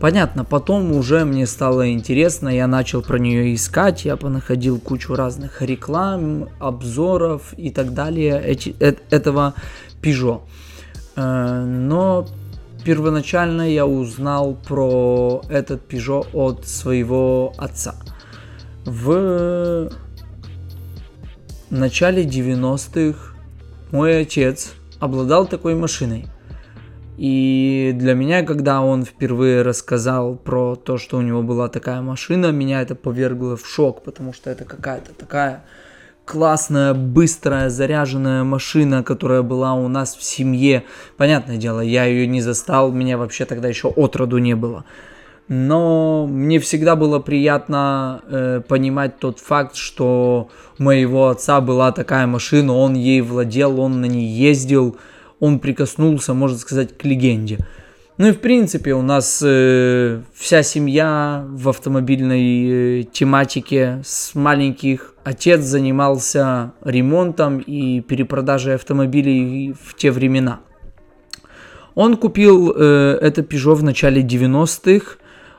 Понятно, 0.00 0.44
потом 0.44 0.92
уже 0.92 1.24
мне 1.24 1.46
стало 1.46 1.90
интересно, 1.90 2.48
я 2.48 2.66
начал 2.66 3.02
про 3.02 3.18
нее 3.18 3.54
искать, 3.54 4.04
я 4.04 4.16
понаходил 4.16 4.78
кучу 4.78 5.14
разных 5.14 5.62
реклам, 5.62 6.48
обзоров 6.58 7.54
и 7.56 7.70
так 7.70 7.94
далее 7.94 8.40
эти, 8.44 8.74
э, 8.80 8.94
этого 9.10 9.54
Peugeot. 10.02 10.42
Э, 11.16 11.64
но 11.64 12.26
первоначально 12.84 13.72
я 13.72 13.86
узнал 13.86 14.54
про 14.54 15.42
этот 15.48 15.90
Peugeot 15.90 16.28
от 16.32 16.66
своего 16.66 17.52
отца. 17.56 17.94
В 18.84 19.90
начале 21.70 22.24
90-х 22.24 23.34
мой 23.90 24.20
отец 24.20 24.74
обладал 25.00 25.46
такой 25.46 25.74
машиной. 25.74 26.26
И 27.16 27.92
для 27.94 28.14
меня, 28.14 28.42
когда 28.42 28.80
он 28.80 29.04
впервые 29.04 29.62
рассказал 29.62 30.34
про 30.34 30.74
то, 30.74 30.98
что 30.98 31.16
у 31.16 31.22
него 31.22 31.42
была 31.42 31.68
такая 31.68 32.00
машина, 32.02 32.50
меня 32.50 32.82
это 32.82 32.96
повергло 32.96 33.56
в 33.56 33.66
шок, 33.66 34.02
потому 34.02 34.32
что 34.32 34.50
это 34.50 34.64
какая-то 34.64 35.14
такая 35.14 35.64
классная, 36.24 36.94
быстрая, 36.94 37.68
заряженная 37.68 38.44
машина, 38.44 39.02
которая 39.02 39.42
была 39.42 39.74
у 39.74 39.88
нас 39.88 40.16
в 40.16 40.22
семье. 40.22 40.84
Понятное 41.16 41.56
дело, 41.56 41.80
я 41.80 42.04
ее 42.04 42.26
не 42.26 42.40
застал, 42.40 42.92
меня 42.92 43.18
вообще 43.18 43.44
тогда 43.44 43.68
еще 43.68 43.88
отроду 43.88 44.38
не 44.38 44.54
было. 44.54 44.84
Но 45.46 46.26
мне 46.26 46.58
всегда 46.58 46.96
было 46.96 47.18
приятно 47.18 48.22
э, 48.26 48.62
понимать 48.66 49.18
тот 49.18 49.40
факт, 49.40 49.76
что 49.76 50.48
у 50.78 50.82
моего 50.82 51.28
отца 51.28 51.60
была 51.60 51.92
такая 51.92 52.26
машина, 52.26 52.72
он 52.72 52.94
ей 52.94 53.20
владел, 53.20 53.78
он 53.78 54.00
на 54.00 54.06
ней 54.06 54.26
ездил, 54.26 54.96
он 55.40 55.58
прикоснулся, 55.58 56.32
можно 56.32 56.56
сказать, 56.56 56.96
к 56.96 57.04
легенде. 57.04 57.58
Ну 58.16 58.28
и 58.28 58.32
в 58.32 58.40
принципе 58.40 58.94
у 58.94 59.02
нас 59.02 59.42
э, 59.44 60.20
вся 60.34 60.62
семья 60.62 61.44
в 61.48 61.68
автомобильной 61.68 63.00
э, 63.00 63.02
тематике 63.02 64.02
с 64.04 64.36
маленьких. 64.36 65.14
Отец 65.24 65.62
занимался 65.62 66.74
ремонтом 66.84 67.58
и 67.58 68.00
перепродажей 68.02 68.76
автомобилей 68.76 69.74
в 69.82 69.96
те 69.96 70.12
времена. 70.12 70.60
Он 71.96 72.16
купил 72.16 72.72
э, 72.76 73.18
это 73.20 73.42
Peugeot 73.42 73.74
в 73.74 73.82
начале 73.82 74.22
90-х 74.22 75.16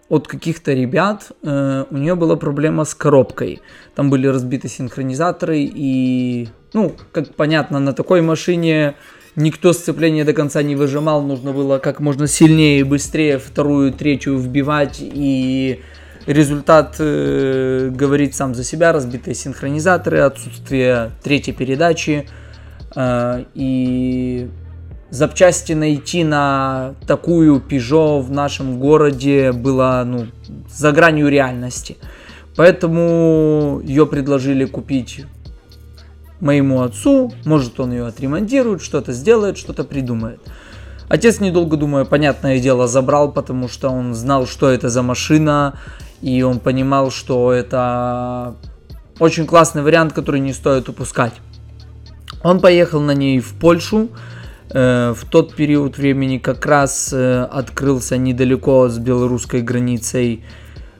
от 0.08 0.28
каких-то 0.30 0.72
ребят. 0.72 1.34
Э, 1.44 1.84
у 1.90 1.98
нее 1.98 2.16
была 2.16 2.38
проблема 2.38 2.86
с 2.86 2.96
коробкой. 2.96 3.62
Там 3.96 4.10
были 4.10 4.28
разбиты 4.28 4.70
синхронизаторы 4.70 5.60
и, 5.60 6.48
ну, 6.72 6.96
как 7.12 7.36
понятно, 7.36 7.80
на 7.80 7.92
такой 7.92 8.22
машине 8.22 8.96
никто 9.36 9.74
сцепление 9.74 10.24
до 10.24 10.34
конца 10.34 10.63
не 10.63 10.75
выжимал, 10.75 11.22
нужно 11.22 11.51
было 11.51 11.77
как 11.77 12.00
можно 12.00 12.27
сильнее 12.27 12.80
и 12.80 12.84
быстрее 12.84 13.38
вторую, 13.38 13.92
третью 13.92 14.38
вбивать, 14.38 14.98
и 15.00 15.82
результат 16.25 16.96
э, 17.00 17.89
говорит 17.94 18.36
сам 18.36 18.56
за 18.56 18.63
себя, 18.63 18.92
разбитые 18.92 19.36
синхронизаторы, 19.36 20.20
отсутствие 20.20 21.12
третьей 21.24 21.54
передачи, 21.54 22.27
э, 22.96 23.44
и 23.54 24.50
запчасти 25.10 25.74
найти 25.74 26.24
на 26.24 26.96
такую 27.08 27.62
Peugeot 27.62 28.22
в 28.22 28.32
нашем 28.32 28.80
городе 28.80 29.51
было 29.51 30.04
ну, 30.06 30.27
за 30.70 30.92
гранью 30.92 31.30
реальности. 31.30 31.98
Поэтому 32.56 33.82
ее 33.84 34.06
предложили 34.06 34.65
купить 34.65 35.25
моему 36.39 36.82
отцу, 36.82 37.34
может 37.46 37.80
он 37.80 37.92
ее 37.92 38.08
отремонтирует, 38.08 38.82
что-то 38.82 39.13
сделает, 39.13 39.58
что-то 39.58 39.84
придумает. 39.84 40.39
Отец, 41.08 41.39
недолго 41.39 41.77
думая, 41.77 42.04
понятное 42.04 42.60
дело, 42.60 42.88
забрал, 42.88 43.32
потому 43.32 43.68
что 43.68 43.89
он 43.89 44.15
знал, 44.15 44.48
что 44.48 44.70
это 44.70 44.89
за 44.89 45.04
машина, 45.04 45.80
и 46.22 46.42
он 46.42 46.60
понимал, 46.60 47.12
что 47.12 47.51
это 47.51 48.56
очень 49.20 49.46
классный 49.46 49.84
вариант, 49.84 50.13
который 50.13 50.39
не 50.39 50.54
стоит 50.54 50.89
упускать. 50.89 51.34
Он 52.44 52.60
поехал 52.60 53.01
на 53.01 53.13
ней 53.13 53.39
в 53.39 53.54
Польшу. 53.54 54.10
Э, 54.72 55.13
в 55.15 55.25
тот 55.25 55.56
период 55.56 55.98
времени 55.98 56.38
как 56.38 56.65
раз 56.65 57.13
э, 57.13 57.44
открылся 57.44 58.18
недалеко 58.18 58.89
с 58.89 58.98
белорусской 58.98 59.62
границей 59.62 60.44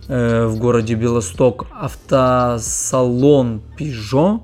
э, 0.08 0.46
в 0.46 0.58
городе 0.58 0.94
Белосток 0.94 1.65
автосалон 1.72 3.62
Peugeot 3.77 4.42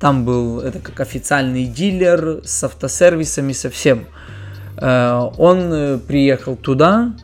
там 0.00 0.24
был 0.24 0.60
это 0.60 0.78
как 0.78 1.00
официальный 1.00 1.64
дилер 1.64 2.40
с 2.44 2.62
автосервисами, 2.64 3.52
совсем. 3.52 4.06
Э, 4.76 5.28
он 5.38 5.72
э, 5.72 5.98
приехал 5.98 6.56
туда, 6.56 7.14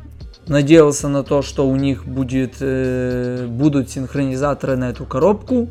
надеялся 0.48 1.08
на 1.08 1.22
то, 1.22 1.42
что 1.42 1.68
у 1.68 1.76
них 1.76 2.04
будет, 2.04 2.56
э, 2.60 3.46
будут 3.48 3.90
синхронизаторы 3.90 4.76
на 4.76 4.90
эту 4.90 5.04
коробку. 5.04 5.68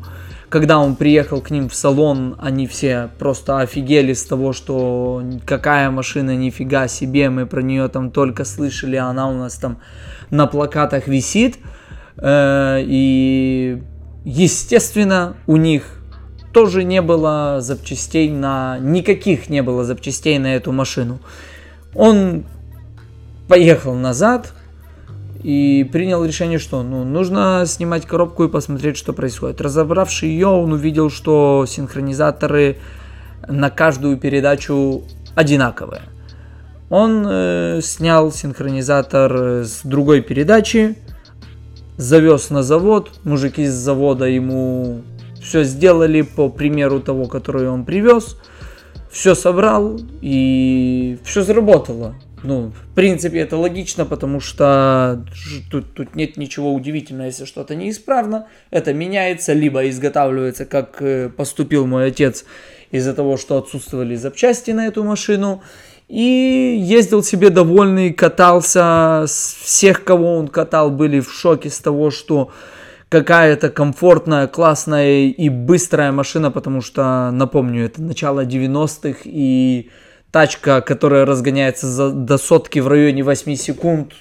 Когда 0.48 0.78
он 0.78 0.96
приехал 0.96 1.40
к 1.40 1.50
ним 1.50 1.68
в 1.68 1.74
салон, 1.74 2.36
они 2.40 2.66
все 2.66 3.10
просто 3.18 3.58
офигели 3.58 4.14
с 4.14 4.24
того, 4.24 4.52
что 4.52 5.22
какая 5.44 5.90
машина, 5.90 6.36
нифига 6.36 6.86
себе, 6.88 7.28
мы 7.28 7.44
про 7.44 7.60
нее 7.60 7.88
там 7.88 8.10
только 8.10 8.44
слышали, 8.44 8.96
она 8.96 9.28
у 9.28 9.34
нас 9.34 9.56
там 9.56 9.78
на 10.30 10.46
плакатах 10.46 11.08
висит. 11.08 11.58
И, 12.22 13.82
естественно, 14.24 15.34
у 15.48 15.56
них 15.56 16.03
тоже 16.54 16.84
не 16.84 17.02
было 17.02 17.56
запчастей 17.60 18.30
на... 18.30 18.78
Никаких 18.78 19.50
не 19.50 19.60
было 19.60 19.84
запчастей 19.84 20.38
на 20.38 20.54
эту 20.54 20.70
машину. 20.72 21.18
Он 21.94 22.44
поехал 23.48 23.94
назад 23.94 24.54
и 25.42 25.86
принял 25.92 26.24
решение, 26.24 26.60
что 26.60 26.82
ну, 26.82 27.04
нужно 27.04 27.64
снимать 27.66 28.06
коробку 28.06 28.44
и 28.44 28.48
посмотреть, 28.48 28.96
что 28.96 29.12
происходит. 29.12 29.60
Разобравший 29.60 30.30
ее, 30.30 30.46
он 30.46 30.72
увидел, 30.72 31.10
что 31.10 31.66
синхронизаторы 31.68 32.78
на 33.48 33.68
каждую 33.68 34.16
передачу 34.16 35.02
одинаковые. 35.34 36.02
Он 36.88 37.26
э, 37.28 37.80
снял 37.82 38.30
синхронизатор 38.30 39.64
с 39.64 39.80
другой 39.82 40.20
передачи, 40.20 40.96
завез 41.96 42.50
на 42.50 42.62
завод, 42.62 43.10
мужики 43.24 43.66
с 43.66 43.72
завода 43.72 44.26
ему 44.26 45.02
все 45.44 45.62
сделали 45.62 46.22
по 46.22 46.48
примеру 46.48 47.00
того, 47.00 47.26
который 47.26 47.68
он 47.68 47.84
привез, 47.84 48.36
все 49.10 49.34
собрал 49.34 50.00
и 50.22 51.18
все 51.24 51.42
заработало. 51.42 52.14
Ну, 52.42 52.72
в 52.72 52.94
принципе, 52.94 53.38
это 53.38 53.56
логично, 53.56 54.04
потому 54.04 54.40
что 54.40 55.24
тут, 55.70 55.94
тут 55.94 56.14
нет 56.14 56.36
ничего 56.36 56.74
удивительного, 56.74 57.26
если 57.26 57.44
что-то 57.44 57.74
неисправно. 57.74 58.48
Это 58.70 58.92
меняется, 58.92 59.54
либо 59.54 59.88
изготавливается, 59.88 60.66
как 60.66 61.00
э, 61.00 61.30
поступил 61.30 61.86
мой 61.86 62.08
отец, 62.08 62.44
из-за 62.90 63.14
того, 63.14 63.38
что 63.38 63.56
отсутствовали 63.56 64.14
запчасти 64.14 64.72
на 64.72 64.86
эту 64.86 65.04
машину. 65.04 65.62
И 66.08 66.76
ездил 66.82 67.22
себе 67.22 67.48
довольный, 67.48 68.12
катался. 68.12 69.24
Всех, 69.26 70.04
кого 70.04 70.36
он 70.36 70.48
катал, 70.48 70.90
были 70.90 71.20
в 71.20 71.32
шоке 71.32 71.70
с 71.70 71.78
того, 71.78 72.10
что 72.10 72.50
какая-то 73.14 73.70
комфортная, 73.70 74.48
классная 74.48 75.26
и 75.26 75.48
быстрая 75.48 76.10
машина, 76.10 76.50
потому 76.50 76.80
что, 76.80 77.30
напомню, 77.30 77.84
это 77.84 78.02
начало 78.02 78.44
90-х 78.44 79.20
и 79.24 79.90
тачка, 80.32 80.80
которая 80.80 81.24
разгоняется 81.24 81.86
за, 81.86 82.10
до 82.10 82.38
сотки 82.38 82.80
в 82.80 82.88
районе 82.88 83.22
8 83.22 83.54
секунд. 83.54 84.14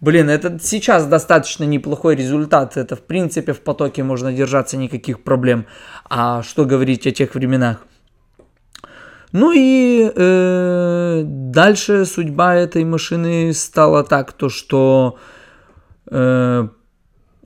Блин, 0.00 0.28
это 0.28 0.58
сейчас 0.60 1.06
достаточно 1.06 1.64
неплохой 1.64 2.14
результат. 2.14 2.76
Это, 2.76 2.94
в 2.94 3.00
принципе, 3.00 3.54
в 3.54 3.60
потоке 3.60 4.02
можно 4.02 4.34
держаться, 4.34 4.76
никаких 4.76 5.24
проблем. 5.24 5.64
А 6.10 6.42
что 6.42 6.66
говорить 6.66 7.06
о 7.06 7.10
тех 7.10 7.34
временах? 7.34 7.86
Ну 9.32 9.50
и 9.56 10.12
э, 10.14 11.22
дальше 11.24 12.04
судьба 12.04 12.56
этой 12.56 12.84
машины 12.84 13.54
стала 13.54 14.04
так, 14.04 14.32
то 14.32 14.50
что 14.50 15.18
э, 16.10 16.68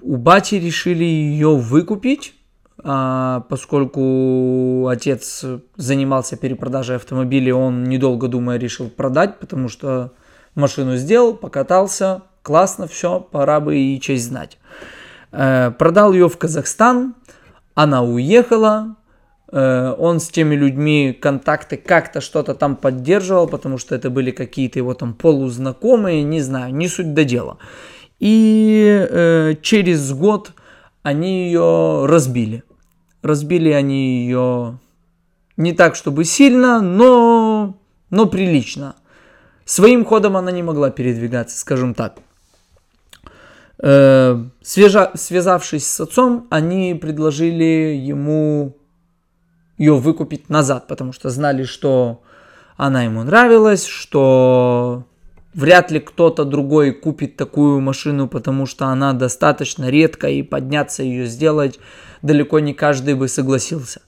у 0.03 0.17
бати 0.17 0.59
решили 0.59 1.05
ее 1.05 1.57
выкупить, 1.57 2.35
а, 2.83 3.45
поскольку 3.49 4.87
отец 4.89 5.45
занимался 5.77 6.37
перепродажей 6.37 6.97
автомобилей, 6.97 7.53
он 7.53 7.85
недолго 7.85 8.29
думая 8.29 8.59
решил 8.59 8.89
продать, 8.89 9.39
потому 9.39 9.69
что 9.69 10.13
машину 10.55 10.97
сделал, 10.97 11.35
покатался, 11.35 12.23
классно, 12.43 12.87
все, 12.87 13.21
пора 13.21 13.61
бы 13.61 13.77
и 13.79 14.01
честь 14.01 14.27
знать. 14.27 14.59
Э, 15.33 15.71
продал 15.71 16.13
ее 16.13 16.29
в 16.29 16.39
Казахстан, 16.39 17.15
она 17.75 18.03
уехала, 18.03 18.97
Э, 19.51 19.95
он 19.99 20.21
с 20.21 20.29
теми 20.29 20.55
людьми 20.55 21.17
контакты 21.19 21.77
как-то 21.77 22.21
что-то 22.21 22.55
там 22.55 22.77
поддерживал, 22.77 23.49
потому 23.49 23.79
что 23.79 23.95
это 23.95 24.11
были 24.11 24.31
какие-то 24.31 24.79
его 24.79 24.95
там 24.95 25.15
полузнакомые, 25.15 26.23
не 26.23 26.41
знаю, 26.41 26.75
не 26.75 26.89
суть 26.89 27.15
до 27.15 27.25
дела. 27.25 27.59
И 28.19 29.07
э, 29.09 29.55
через 29.63 30.13
год 30.13 30.53
они 31.03 31.47
ее 31.47 32.07
разбили. 32.07 32.65
Разбили 33.23 33.71
они 33.71 34.25
ее 34.25 34.79
не 35.57 35.73
так, 35.73 35.97
чтобы 35.97 36.25
сильно, 36.25 36.81
но, 36.81 37.79
но 38.11 38.27
прилично. 38.27 38.97
Своим 39.65 40.05
ходом 40.05 40.37
она 40.37 40.51
не 40.51 40.63
могла 40.63 40.91
передвигаться, 40.91 41.59
скажем 41.59 41.95
так. 41.95 42.19
Э, 43.81 44.43
свежа, 44.63 45.13
связавшись 45.15 45.87
с 45.87 46.01
отцом, 46.01 46.47
они 46.51 46.95
предложили 46.95 47.95
ему 47.95 48.77
ее 49.77 49.95
выкупить 49.95 50.49
назад, 50.49 50.89
потому 50.89 51.13
что 51.13 51.31
знали, 51.31 51.63
что 51.63 52.23
она 52.77 53.05
ему 53.05 53.23
нравилась, 53.23 53.87
что 53.87 55.05
вряд 55.59 55.91
ли 55.91 55.99
кто-то 55.99 56.45
другой 56.45 56.93
купит 56.93 57.37
такую 57.37 57.81
машину, 57.81 58.29
потому 58.29 58.65
что 58.65 58.87
она 58.87 59.13
достаточно 59.13 59.91
редкая, 59.91 60.33
и 60.33 60.43
подняться 60.43 61.03
ее 61.03 61.27
сделать 61.27 61.81
далеко 62.23 62.61
не 62.61 62.75
каждый 62.75 63.15
бы 63.15 63.27
согласился. 63.27 64.01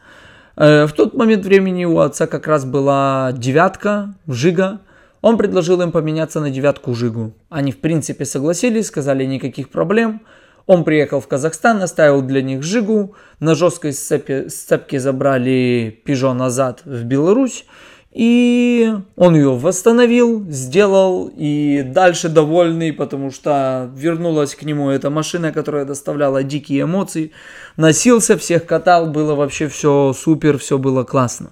Э, 0.56 0.86
в 0.86 0.92
тот 0.92 1.14
момент 1.14 1.44
времени 1.44 1.84
у 1.84 1.98
отца 1.98 2.28
как 2.28 2.46
раз 2.46 2.64
была 2.64 3.32
девятка, 3.36 4.14
Жига. 4.28 4.80
Он 5.22 5.36
предложил 5.36 5.82
им 5.82 5.90
поменяться 5.90 6.40
на 6.40 6.50
девятку 6.50 6.94
Жигу. 6.94 7.32
Они 7.48 7.72
в 7.72 7.80
принципе 7.80 8.24
согласились, 8.24 8.86
сказали 8.86 9.24
никаких 9.24 9.70
проблем– 9.70 10.22
он 10.66 10.84
приехал 10.84 11.20
в 11.20 11.26
Казахстан, 11.26 11.82
оставил 11.82 12.22
для 12.22 12.42
них 12.42 12.62
Жигу, 12.62 13.16
на 13.40 13.56
жесткой 13.56 13.92
сцепе, 13.92 14.48
сцепке 14.48 15.00
забрали 15.00 16.00
Пежо 16.04 16.32
назад 16.32 16.82
в 16.84 17.02
Беларусь, 17.02 17.64
и 18.12 18.92
он 19.14 19.36
ее 19.36 19.56
восстановил, 19.56 20.44
сделал, 20.48 21.30
и 21.36 21.82
дальше 21.86 22.28
довольный, 22.28 22.92
потому 22.92 23.30
что 23.30 23.88
вернулась 23.94 24.56
к 24.56 24.64
нему 24.64 24.90
эта 24.90 25.10
машина, 25.10 25.52
которая 25.52 25.84
доставляла 25.84 26.42
дикие 26.42 26.82
эмоции. 26.82 27.30
Носился, 27.76 28.36
всех 28.36 28.66
катал, 28.66 29.06
было 29.06 29.36
вообще 29.36 29.68
все 29.68 30.12
супер, 30.12 30.58
все 30.58 30.76
было 30.78 31.04
классно. 31.04 31.50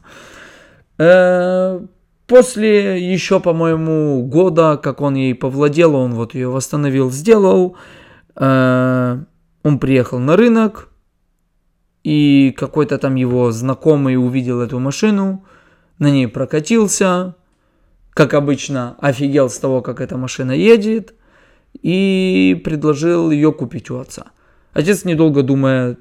Э, 0.99 1.81
после 2.27 3.09
еще, 3.13 3.39
по-моему, 3.39 4.25
года, 4.25 4.77
как 4.83 5.01
он 5.01 5.15
ей 5.15 5.37
повладел, 5.37 5.95
он 5.95 6.15
вот 6.15 6.35
ее 6.35 6.49
восстановил, 6.49 7.13
сделал. 7.13 7.77
Э, 8.35 9.19
он 9.63 9.79
приехал 9.79 10.19
на 10.19 10.37
рынок, 10.37 10.89
и 12.03 12.53
какой-то 12.57 12.99
там 12.99 13.15
его 13.15 13.53
знакомый 13.53 14.17
увидел 14.17 14.61
эту 14.61 14.81
машину, 14.81 15.45
на 15.99 16.11
ней 16.11 16.29
прокатился, 16.29 17.35
как 18.11 18.35
обычно, 18.35 18.97
офигел 19.01 19.51
с 19.51 19.59
того, 19.59 19.83
как 19.83 20.01
эта 20.01 20.17
машина 20.17 20.53
едет, 20.53 21.15
и 21.83 22.61
предложил 22.65 23.31
ее 23.31 23.53
купить 23.53 23.91
у 23.91 23.99
отца. 23.99 24.27
Отец, 24.73 25.05
недолго 25.05 25.43
думая, 25.43 25.97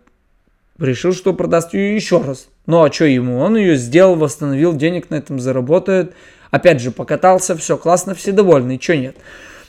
решил, 0.79 1.13
что 1.13 1.33
продаст 1.33 1.73
ее 1.73 1.95
еще 1.95 2.21
раз. 2.21 2.47
Ну 2.65 2.83
а 2.83 2.91
что 2.91 3.05
ему? 3.05 3.39
Он 3.39 3.55
ее 3.57 3.75
сделал, 3.75 4.15
восстановил, 4.15 4.73
денег 4.73 5.09
на 5.09 5.15
этом 5.15 5.39
заработает. 5.39 6.13
Опять 6.51 6.81
же, 6.81 6.91
покатался, 6.91 7.55
все 7.55 7.77
классно, 7.77 8.13
все 8.15 8.31
довольны, 8.31 8.79
что 8.81 8.95
нет. 8.95 9.17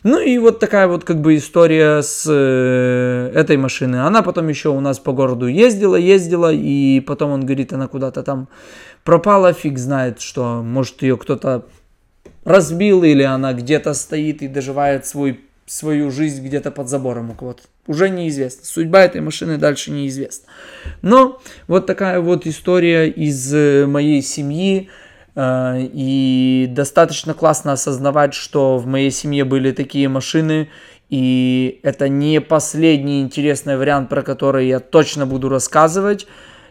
Ну 0.05 0.21
и 0.21 0.38
вот 0.38 0.61
такая 0.61 0.87
вот 0.87 1.03
как 1.03 1.21
бы 1.21 1.37
история 1.37 2.03
с 2.03 2.25
э, 2.29 3.33
этой 3.35 3.57
машиной. 3.57 4.03
Она 4.03 4.23
потом 4.23 4.47
еще 4.49 4.69
у 4.69 4.79
нас 4.79 5.01
по 5.01 5.12
городу 5.12 5.47
ездила, 5.47 5.97
ездила, 5.97 6.53
и 6.53 7.01
потом 7.01 7.33
он 7.33 7.45
говорит, 7.45 7.73
она 7.73 7.88
куда-то 7.88 8.23
там 8.23 8.49
пропала, 9.09 9.55
фиг 9.55 9.79
знает, 9.79 10.21
что 10.21 10.62
может 10.62 11.01
ее 11.01 11.16
кто-то 11.16 11.64
разбил, 12.44 13.05
или 13.05 13.23
она 13.23 13.55
где-то 13.55 13.94
стоит 13.94 14.42
и 14.42 14.49
доживает 14.49 15.07
свой, 15.07 15.40
свою 15.64 16.11
жизнь 16.11 16.47
где-то 16.47 16.71
под 16.71 16.90
забором 16.90 17.31
у 17.31 17.35
кого-то. 17.35 17.62
Уже 17.87 18.11
неизвестно. 18.11 18.66
Судьба 18.66 19.01
этой 19.01 19.23
машины 19.23 19.57
дальше 19.57 19.92
неизвестна. 19.92 20.53
Но 21.01 21.40
вот 21.68 21.87
такая 21.87 22.21
вот 22.21 22.47
история 22.47 23.09
из 23.09 23.51
э, 23.55 23.87
моей 23.87 24.21
семьи. 24.21 24.90
Э, 25.35 25.79
и 25.81 26.66
достаточно 26.68 27.33
классно 27.33 27.73
осознавать, 27.73 28.35
что 28.35 28.77
в 28.77 28.87
моей 28.87 29.11
семье 29.11 29.47
были 29.47 29.73
такие 29.73 30.11
машины, 30.11 30.68
и 31.09 31.81
это 31.83 32.11
не 32.11 32.42
последний 32.42 33.23
интересный 33.23 33.79
вариант, 33.79 34.11
про 34.11 34.21
который 34.21 34.68
я 34.68 34.81
точно 34.81 35.25
буду 35.25 35.49
рассказывать. 35.49 36.27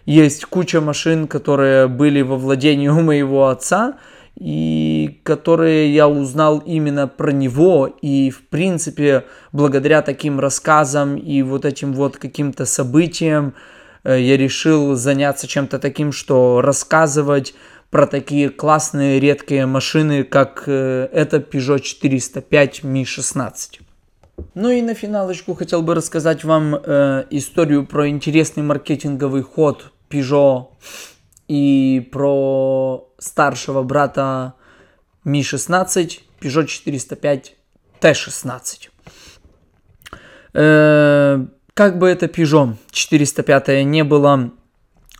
Есть 0.07 0.45
куча 0.45 0.79
машин, 0.79 1.27
которые 1.27 1.89
были 1.89 2.21
во 2.21 2.37
владении 2.37 2.87
у 2.99 3.01
моего 3.01 3.49
отца, 3.49 3.97
и 4.39 5.19
которые 5.23 5.93
я 5.93 6.07
узнал 6.07 6.59
именно 6.59 7.07
про 7.07 7.31
него, 7.31 7.87
и 8.01 8.29
в 8.29 8.47
принципе 8.47 9.25
благодаря 9.51 10.01
таким 10.01 10.39
рассказам 10.39 11.17
и 11.17 11.41
вот 11.41 11.65
этим 11.65 11.91
вот 11.93 12.17
каким-то 12.17 12.65
событиям 12.65 13.53
э, 14.05 14.21
я 14.21 14.37
решил 14.37 14.95
заняться 14.95 15.45
чем-то 15.45 15.77
таким, 15.77 16.13
что 16.13 16.61
рассказывать 16.61 17.53
про 17.89 18.07
такие 18.07 18.49
классные 18.49 19.19
редкие 19.19 19.65
машины, 19.65 20.23
как 20.23 20.63
э, 20.67 21.09
это 21.11 21.37
Peugeot 21.37 21.81
405 21.81 22.81
Mi16. 22.83 23.81
Ну 24.53 24.69
и 24.69 24.81
на 24.81 24.93
финалочку 24.93 25.53
хотел 25.55 25.81
бы 25.81 25.95
рассказать 25.95 26.45
вам 26.45 26.75
э, 26.75 27.25
историю 27.31 27.85
про 27.85 28.07
интересный 28.07 28.63
маркетинговый 28.63 29.41
ход 29.41 29.91
Peugeot 30.09 30.69
и 31.47 32.07
про 32.11 33.09
старшего 33.17 33.83
брата 33.83 34.53
Mi16 35.25 36.19
Peugeot 36.39 36.67
405 36.67 37.55
T16. 37.99 38.89
Э, 40.53 41.45
как 41.73 41.99
бы 41.99 42.07
это 42.07 42.25
Peugeot 42.27 42.75
405 42.91 43.83
не 43.85 44.03
было 44.03 44.51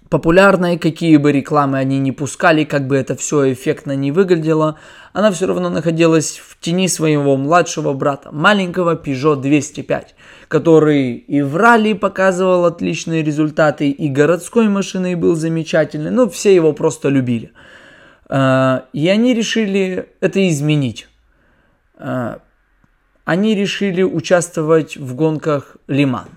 популярной, 0.10 0.78
какие 0.78 1.18
бы 1.18 1.32
рекламы 1.32 1.78
они 1.78 2.00
ни 2.00 2.12
пускали, 2.12 2.64
как 2.64 2.88
бы 2.88 2.96
это 2.96 3.16
все 3.16 3.52
эффектно 3.52 3.96
не 3.96 4.12
выглядело, 4.12 4.80
она 5.14 5.32
все 5.32 5.48
равно 5.48 5.70
находилась 5.70 6.38
в 6.38 6.60
тени 6.60 6.88
своего 6.88 7.38
младшего 7.38 7.94
брата, 7.94 8.32
маленького 8.32 8.96
Peugeot 8.96 9.42
205, 9.42 10.16
который 10.48 11.14
и 11.14 11.42
в 11.42 11.56
ралли 11.56 11.94
показывал 11.94 12.66
отличные 12.66 13.24
результаты, 13.24 13.90
и 13.90 14.08
городской 14.10 14.68
машиной 14.70 15.16
был 15.16 15.36
замечательный, 15.36 16.12
ну 16.12 16.30
все 16.30 16.54
его 16.54 16.74
просто 16.74 17.10
любили. 17.10 17.52
А, 18.30 18.86
и 18.94 19.08
они 19.08 19.34
решили 19.34 20.10
это 20.20 20.48
изменить. 20.48 21.08
А, 21.98 22.40
они 23.26 23.56
решили 23.56 24.04
участвовать 24.04 24.96
в 24.96 25.16
гонках 25.16 25.78
Лиман. 25.88 26.30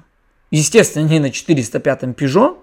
Естественно, 0.51 1.07
не 1.07 1.21
на 1.21 1.31
405 1.31 2.03
Peugeot, 2.03 2.57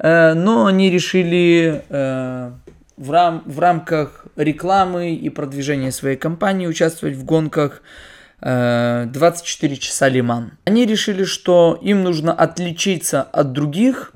но 0.00 0.66
они 0.66 0.90
решили 0.90 1.84
э, 1.88 2.52
в, 2.96 3.10
рам 3.10 3.42
в 3.46 3.58
рамках 3.58 4.26
рекламы 4.36 5.14
и 5.14 5.28
продвижения 5.28 5.90
своей 5.90 6.16
компании 6.16 6.66
участвовать 6.66 7.16
в 7.16 7.24
гонках 7.24 7.82
24 8.40 9.74
э, 9.74 9.76
часа 9.76 10.08
Лиман. 10.08 10.52
Они 10.64 10.86
решили, 10.86 11.24
что 11.24 11.78
им 11.82 12.04
нужно 12.04 12.32
отличиться 12.32 13.22
от 13.22 13.52
других 13.52 14.12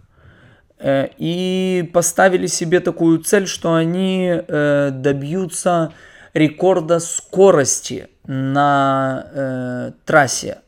и 0.85 1.91
поставили 1.93 2.47
себе 2.49 2.81
такую 2.81 3.21
цель, 3.21 3.47
что 3.47 3.75
они 3.75 4.35
добьются 4.49 5.93
рекорда 6.35 6.99
скорости 6.99 8.09
на 8.27 9.93
трассе 10.05 10.59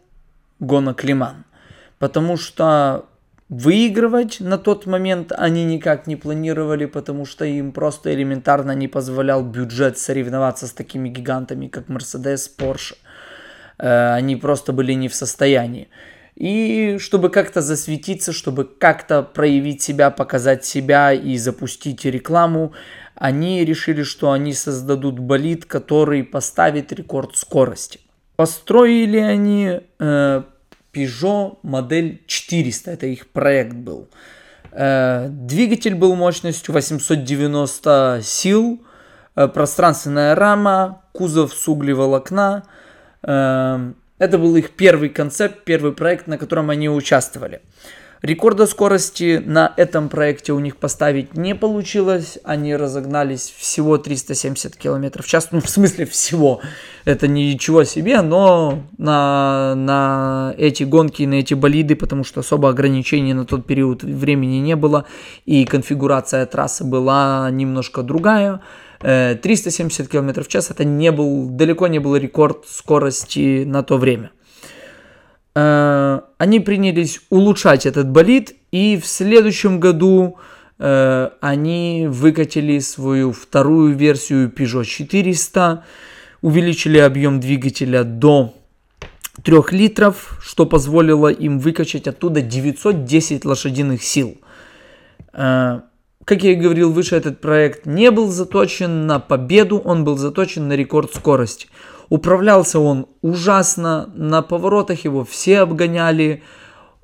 гонок 0.60 1.02
Лиман. 1.02 1.44
Потому 1.98 2.36
что 2.36 3.06
Выигрывать 3.56 4.40
на 4.40 4.58
тот 4.58 4.84
момент 4.84 5.30
они 5.30 5.64
никак 5.64 6.08
не 6.08 6.16
планировали, 6.16 6.86
потому 6.86 7.24
что 7.24 7.44
им 7.44 7.70
просто 7.70 8.12
элементарно 8.12 8.72
не 8.72 8.88
позволял 8.88 9.44
бюджет 9.44 9.96
соревноваться 9.96 10.66
с 10.66 10.72
такими 10.72 11.08
гигантами, 11.08 11.68
как 11.68 11.86
Mercedes, 11.86 12.50
Porsche. 12.58 12.96
Э, 13.78 14.14
они 14.14 14.34
просто 14.34 14.72
были 14.72 14.94
не 14.94 15.08
в 15.08 15.14
состоянии. 15.14 15.88
И 16.34 16.96
чтобы 16.98 17.30
как-то 17.30 17.60
засветиться, 17.60 18.32
чтобы 18.32 18.64
как-то 18.64 19.22
проявить 19.22 19.82
себя, 19.82 20.10
показать 20.10 20.64
себя 20.64 21.12
и 21.12 21.36
запустить 21.36 22.04
рекламу, 22.04 22.72
они 23.14 23.64
решили, 23.64 24.02
что 24.02 24.32
они 24.32 24.52
создадут 24.52 25.20
болид, 25.20 25.64
который 25.64 26.24
поставит 26.24 26.92
рекорд 26.92 27.36
скорости. 27.36 28.00
Построили 28.34 29.18
они 29.18 29.80
э, 30.00 30.42
Peugeot 30.94 31.58
модель 31.62 32.22
400, 32.26 32.90
это 32.92 33.06
их 33.06 33.28
проект 33.28 33.74
был. 33.74 34.08
Э, 34.72 35.28
двигатель 35.28 35.94
был 35.94 36.14
мощностью 36.14 36.74
890 36.74 38.20
сил, 38.22 38.82
э, 39.36 39.48
пространственная 39.48 40.34
рама, 40.34 41.02
кузов 41.12 41.52
с 41.54 41.68
углеволокна. 41.68 42.64
Э, 43.22 43.92
это 44.18 44.38
был 44.38 44.56
их 44.56 44.70
первый 44.70 45.08
концепт, 45.08 45.64
первый 45.64 45.92
проект, 45.92 46.26
на 46.26 46.38
котором 46.38 46.70
они 46.70 46.88
участвовали. 46.88 47.60
Рекорда 48.24 48.66
скорости 48.66 49.42
на 49.44 49.74
этом 49.76 50.08
проекте 50.08 50.54
у 50.54 50.58
них 50.58 50.78
поставить 50.78 51.36
не 51.36 51.54
получилось. 51.54 52.38
Они 52.42 52.74
разогнались 52.74 53.52
всего 53.54 53.98
370 53.98 54.76
км 54.76 55.22
в 55.22 55.26
час. 55.26 55.48
Ну, 55.50 55.60
в 55.60 55.68
смысле 55.68 56.06
всего. 56.06 56.62
Это 57.04 57.28
ничего 57.28 57.84
себе, 57.84 58.22
но 58.22 58.82
на, 58.96 59.74
на 59.76 60.54
эти 60.56 60.84
гонки, 60.84 61.24
на 61.24 61.34
эти 61.34 61.52
болиды, 61.52 61.96
потому 61.96 62.24
что 62.24 62.40
особо 62.40 62.70
ограничений 62.70 63.34
на 63.34 63.44
тот 63.44 63.66
период 63.66 64.02
времени 64.02 64.56
не 64.56 64.74
было. 64.74 65.04
И 65.44 65.66
конфигурация 65.66 66.46
трассы 66.46 66.82
была 66.82 67.50
немножко 67.50 68.02
другая. 68.02 68.62
370 69.00 70.08
км 70.08 70.42
в 70.42 70.48
час 70.48 70.70
это 70.70 70.86
не 70.86 71.12
был, 71.12 71.50
далеко 71.50 71.88
не 71.88 71.98
был 71.98 72.16
рекорд 72.16 72.64
скорости 72.66 73.64
на 73.66 73.82
то 73.82 73.98
время. 73.98 74.30
Э, 75.54 76.20
они 76.38 76.60
принялись 76.60 77.20
улучшать 77.30 77.86
этот 77.86 78.08
болид, 78.08 78.56
и 78.72 78.98
в 79.00 79.06
следующем 79.06 79.78
году 79.78 80.38
э, 80.78 81.30
они 81.40 82.06
выкатили 82.08 82.80
свою 82.80 83.32
вторую 83.32 83.94
версию 83.94 84.50
Peugeot 84.50 84.84
400, 84.84 85.84
увеличили 86.42 86.98
объем 86.98 87.40
двигателя 87.40 88.02
до 88.02 88.54
3 89.44 89.58
литров, 89.70 90.38
что 90.42 90.66
позволило 90.66 91.28
им 91.28 91.60
выкачать 91.60 92.08
оттуда 92.08 92.40
910 92.40 93.44
лошадиных 93.44 94.02
сил. 94.02 94.36
Э, 95.32 95.82
как 96.24 96.42
я 96.42 96.52
и 96.52 96.56
говорил 96.56 96.90
выше, 96.90 97.16
этот 97.16 97.40
проект 97.40 97.86
не 97.86 98.10
был 98.10 98.28
заточен 98.28 99.06
на 99.06 99.20
победу, 99.20 99.78
он 99.78 100.04
был 100.04 100.16
заточен 100.16 100.68
на 100.68 100.72
рекорд 100.72 101.14
скорости. 101.14 101.68
Управлялся 102.14 102.78
он 102.78 103.08
ужасно, 103.22 104.08
на 104.14 104.40
поворотах 104.40 105.04
его 105.04 105.24
все 105.24 105.58
обгоняли, 105.58 106.44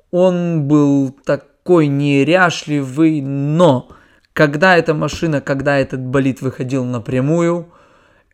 он 0.09 0.69
был 0.69 1.13
такой 1.25 1.87
неряшливый, 1.87 3.19
но 3.19 3.89
когда 4.31 4.77
эта 4.77 4.93
машина, 4.93 5.41
когда 5.41 5.77
этот 5.77 5.99
болид 5.99 6.41
выходил 6.41 6.85
напрямую, 6.85 7.73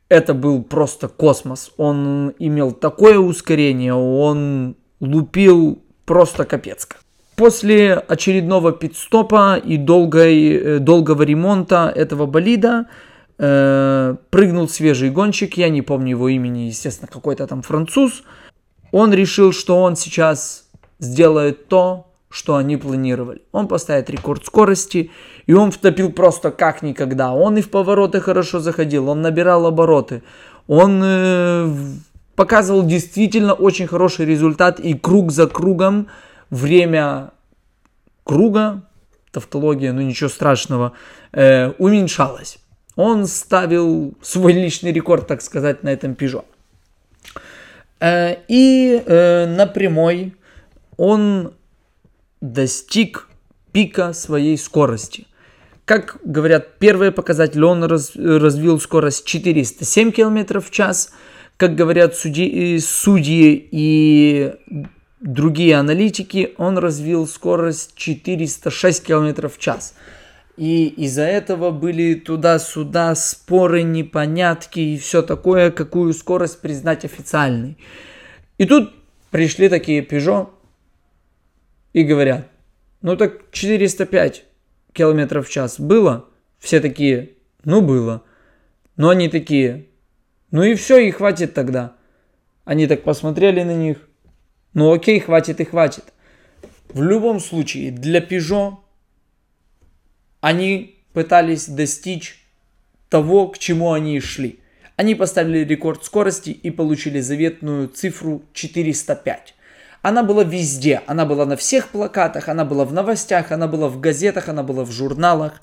это 0.08 0.36
был 0.36 0.62
просто 0.62 1.08
космос. 1.08 1.72
Он 1.78 2.36
имел 2.38 2.72
такое 2.74 3.18
ускорение, 3.18 3.96
он 3.96 4.76
лупил 5.00 5.82
просто 6.06 6.46
капец. 6.46 6.88
После 7.36 7.96
очередного 7.96 8.72
пидстопа 8.72 9.58
и 9.58 9.78
долгой, 9.78 10.50
э, 10.54 10.78
долгого 10.78 11.24
ремонта 11.24 11.92
этого 11.96 12.28
болида 12.28 12.86
э, 13.38 14.16
прыгнул 14.30 14.70
свежий 14.70 15.10
гонщик, 15.10 15.58
я 15.58 15.70
не 15.70 15.82
помню 15.82 16.12
его 16.12 16.30
имени, 16.30 16.68
естественно, 16.68 17.10
какой-то 17.12 17.48
там 17.48 17.62
француз. 17.62 18.24
Он 18.92 19.14
решил, 19.14 19.52
что 19.52 19.82
он 19.82 19.96
сейчас 19.96 20.68
сделает 21.00 21.68
то, 21.68 22.08
что 22.30 22.56
они 22.56 22.78
планировали. 22.78 23.42
Он 23.52 23.68
поставит 23.68 24.10
рекорд 24.10 24.46
скорости, 24.46 25.12
и 25.46 25.54
он 25.54 25.72
втопил 25.72 26.12
просто 26.12 26.52
как 26.52 26.82
никогда. 26.82 27.34
Он 27.34 27.58
и 27.58 27.62
в 27.62 27.70
повороты 27.70 28.20
хорошо 28.20 28.60
заходил, 28.60 29.10
он 29.10 29.22
набирал 29.22 29.66
обороты, 29.66 30.24
он 30.68 31.02
э, 31.04 31.74
показывал 32.36 32.86
действительно 32.86 33.54
очень 33.54 33.88
хороший 33.88 34.26
результат, 34.26 34.80
и 34.80 34.94
круг 34.94 35.32
за 35.32 35.48
кругом 35.48 36.08
время 36.50 37.32
круга, 38.24 38.84
тавтология, 39.32 39.94
ну 39.94 40.02
ничего 40.02 40.30
страшного, 40.30 40.92
э, 41.32 41.72
уменьшалось 41.78 42.60
он 42.98 43.28
ставил 43.28 44.14
свой 44.22 44.54
личный 44.54 44.92
рекорд, 44.92 45.28
так 45.28 45.42
сказать, 45.42 45.84
на 45.84 45.90
этом 45.90 46.14
Peugeot. 46.14 46.46
Э, 48.00 48.38
и 48.48 49.02
э, 49.06 49.46
на 49.46 49.68
прямой 49.68 50.34
он 50.98 51.54
достиг 52.42 53.30
пика 53.72 54.14
своей 54.14 54.58
скорости. 54.58 55.28
Как 55.86 56.18
говорят 56.24 56.80
первые 56.80 57.12
показатели, 57.12 57.62
он 57.62 57.84
раз, 57.84 58.12
развил 58.16 58.80
скорость 58.80 59.26
407 59.26 60.12
км 60.12 60.60
в 60.60 60.72
час. 60.72 61.12
Как 61.56 61.76
говорят 61.76 62.16
судьи, 62.16 62.80
судьи 62.80 63.68
и 63.72 64.54
другие 65.22 65.76
аналитики, 65.76 66.54
он 66.58 66.78
развил 66.80 67.28
скорость 67.28 67.96
406 67.96 69.04
км 69.04 69.48
в 69.50 69.58
час. 69.60 69.94
И 70.58 70.88
из-за 70.88 71.22
этого 71.22 71.70
были 71.70 72.16
туда-сюда 72.16 73.14
споры, 73.14 73.84
непонятки 73.84 74.80
и 74.80 74.98
все 74.98 75.22
такое, 75.22 75.70
какую 75.70 76.14
скорость 76.14 76.62
признать 76.62 77.06
официальной. 77.06 77.78
И 78.58 78.66
тут 78.66 78.92
пришли 79.30 79.70
такие 79.70 80.04
Peugeot 80.04 80.50
и 81.94 82.04
говорят, 82.04 82.48
ну 83.04 83.16
так 83.16 83.52
405 83.52 84.46
километров 84.94 85.48
в 85.48 85.52
час 85.52 85.80
было? 85.80 86.26
Все 86.58 86.80
такие, 86.80 87.34
ну 87.64 87.82
было. 87.82 88.24
Но 88.96 89.10
они 89.10 89.30
такие, 89.30 89.86
ну 90.50 90.64
и 90.64 90.74
все, 90.74 90.98
и 90.98 91.12
хватит 91.12 91.54
тогда. 91.54 91.96
Они 92.66 92.88
так 92.88 93.04
посмотрели 93.04 93.62
на 93.62 93.76
них, 93.76 93.98
ну 94.74 94.92
окей, 94.92 95.20
хватит 95.20 95.62
и 95.62 95.66
хватит. 95.66 96.06
В 96.90 97.04
любом 97.04 97.40
случае, 97.40 97.92
для 97.92 98.22
Peugeot 98.22 98.78
они 100.48 100.96
пытались 101.12 101.68
достичь 101.68 102.42
того, 103.10 103.50
к 103.50 103.58
чему 103.58 103.92
они 103.92 104.18
шли. 104.22 104.62
Они 104.96 105.14
поставили 105.14 105.66
рекорд 105.66 106.06
скорости 106.06 106.52
и 106.52 106.72
получили 106.72 107.20
заветную 107.20 107.90
цифру 107.90 108.44
405. 108.54 109.56
Она 110.04 110.24
была 110.24 110.46
везде, 110.46 111.02
она 111.06 111.26
была 111.26 111.46
на 111.46 111.58
всех 111.58 111.90
плакатах, 111.90 112.48
она 112.48 112.64
была 112.64 112.86
в 112.86 112.94
новостях, 112.94 113.52
она 113.52 113.68
была 113.68 113.90
в 113.90 114.00
газетах, 114.00 114.48
она 114.48 114.64
была 114.64 114.86
в 114.86 114.92
журналах. 114.92 115.62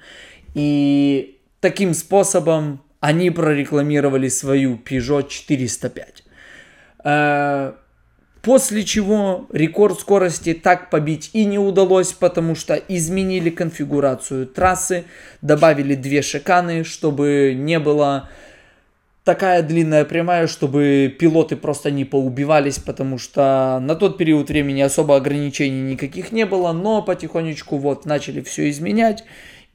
И 0.52 1.38
таким 1.60 1.94
способом 1.94 2.82
они 3.00 3.30
прорекламировали 3.30 4.28
свою 4.28 4.76
Peugeot 4.76 5.30
405. 5.30 6.24
После 8.44 8.84
чего 8.84 9.46
рекорд 9.52 9.98
скорости 9.98 10.52
так 10.52 10.90
побить 10.90 11.30
и 11.32 11.46
не 11.46 11.58
удалось, 11.58 12.12
потому 12.12 12.54
что 12.54 12.74
изменили 12.74 13.48
конфигурацию 13.48 14.46
трассы, 14.46 15.04
добавили 15.40 15.94
две 15.94 16.20
шиканы, 16.20 16.84
чтобы 16.84 17.54
не 17.56 17.78
было 17.78 18.28
такая 19.24 19.62
длинная 19.62 20.04
прямая, 20.04 20.46
чтобы 20.46 21.14
пилоты 21.18 21.56
просто 21.56 21.90
не 21.90 22.04
поубивались, 22.04 22.78
потому 22.78 23.16
что 23.16 23.78
на 23.80 23.94
тот 23.94 24.18
период 24.18 24.50
времени 24.50 24.82
особо 24.82 25.16
ограничений 25.16 25.80
никаких 25.80 26.30
не 26.30 26.44
было, 26.44 26.72
но 26.72 27.00
потихонечку 27.00 27.78
вот 27.78 28.04
начали 28.04 28.42
все 28.42 28.68
изменять. 28.68 29.24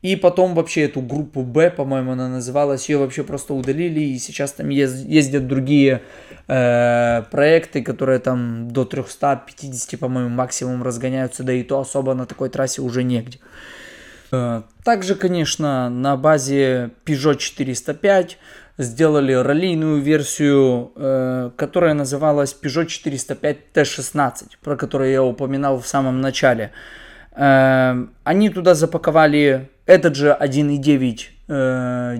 И 0.02 0.16
потом 0.16 0.56
вообще 0.56 0.84
эту 0.84 1.02
группу 1.02 1.42
Б, 1.42 1.70
по-моему, 1.72 2.14
она 2.14 2.30
называлась, 2.30 2.88
ее 2.88 2.98
вообще 2.98 3.24
просто 3.24 3.54
удалили, 3.54 4.00
и 4.00 4.18
сейчас 4.18 4.54
там 4.54 4.70
ездят 4.70 5.46
другие 5.46 6.02
э, 6.48 7.24
проекты, 7.30 7.84
которые 7.84 8.20
там 8.20 8.72
до 8.72 8.86
350, 8.86 10.00
по-моему, 10.00 10.30
максимум 10.30 10.84
разгоняются, 10.84 11.44
да 11.44 11.52
и 11.52 11.64
то 11.64 11.80
особо 11.80 12.14
на 12.14 12.26
такой 12.26 12.50
трассе 12.50 12.82
уже 12.82 13.04
негде. 13.04 13.40
Э, 14.32 14.62
также, 14.86 15.16
конечно, 15.16 15.90
на 15.90 16.16
базе 16.16 16.92
Peugeot 17.06 17.36
405 17.38 18.38
сделали 18.78 19.34
раллийную 19.34 20.02
версию, 20.02 20.94
э, 20.96 21.52
которая 21.58 21.94
называлась 21.94 22.56
Peugeot 22.62 22.86
405 22.86 23.58
T16, 23.74 24.46
про 24.64 24.78
которую 24.78 25.12
я 25.12 25.24
упоминал 25.24 25.80
в 25.82 25.88
самом 25.88 26.22
начале. 26.22 26.72
Э, 27.36 28.06
они 28.24 28.50
туда 28.50 28.76
запаковали 28.76 29.70
этот 29.90 30.16
же 30.16 30.38
1.9 30.40 31.20
э, 31.48 32.18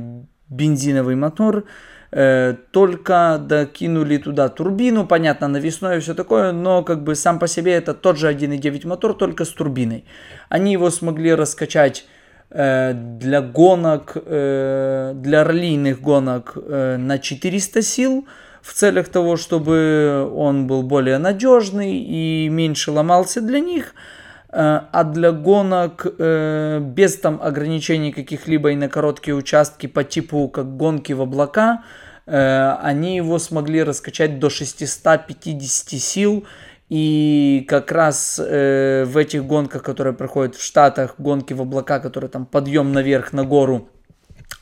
бензиновый 0.50 1.16
мотор, 1.16 1.66
э, 2.12 2.56
только 2.72 3.40
докинули 3.40 4.18
туда 4.18 4.50
турбину, 4.50 5.06
понятно, 5.06 5.48
навесной 5.48 5.98
и 5.98 6.00
все 6.00 6.16
такое, 6.16 6.52
но 6.52 6.84
как 6.84 7.04
бы 7.04 7.14
сам 7.14 7.38
по 7.38 7.48
себе 7.48 7.74
это 7.74 7.94
тот 7.94 8.18
же 8.18 8.28
1.9 8.28 8.88
мотор, 8.88 9.14
только 9.14 9.46
с 9.46 9.50
турбиной. 9.50 10.06
Они 10.50 10.72
его 10.72 10.90
смогли 10.90 11.36
раскачать 11.36 12.06
э, 12.50 12.94
для 12.94 13.42
гонок, 13.42 14.18
для 14.26 15.44
раллийных 15.44 16.02
гонок 16.02 16.58
на 16.58 17.20
400 17.20 17.82
сил, 17.84 18.28
в 18.64 18.74
целях 18.74 19.10
того, 19.10 19.38
чтобы 19.38 20.28
он 20.36 20.66
был 20.66 20.82
более 20.82 21.20
надежный 21.20 21.98
и 22.00 22.50
меньше 22.50 22.92
ломался 22.92 23.42
для 23.42 23.60
них– 23.60 23.94
а 24.52 25.04
для 25.04 25.32
гонок 25.32 26.08
э, 26.18 26.80
без 26.82 27.18
там 27.18 27.40
ограничений 27.42 28.12
каких-либо 28.12 28.72
и 28.72 28.76
на 28.76 28.90
короткие 28.90 29.36
участки 29.36 29.86
по 29.86 30.04
типу 30.04 30.48
как 30.50 30.76
гонки 30.76 31.14
в 31.14 31.22
облака, 31.22 31.84
э, 32.26 32.76
они 32.82 33.18
его 33.18 33.38
смогли 33.38 33.84
раскачать 33.84 34.40
до 34.40 34.50
650 34.50 36.02
сил. 36.02 36.46
И 36.90 37.66
как 37.70 37.92
раз 37.92 38.42
э, 38.44 39.06
в 39.06 39.16
этих 39.18 39.46
гонках, 39.46 39.84
которые 39.84 40.14
проходят 40.14 40.56
в 40.56 40.64
Штатах, 40.64 41.16
гонки 41.20 41.54
в 41.54 41.62
облака, 41.62 42.00
которые 42.00 42.32
там 42.32 42.48
подъем 42.48 42.92
наверх 42.92 43.32
на 43.32 43.44
гору 43.44 43.90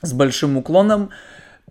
с 0.02 0.12
большим 0.12 0.58
уклоном, 0.58 1.12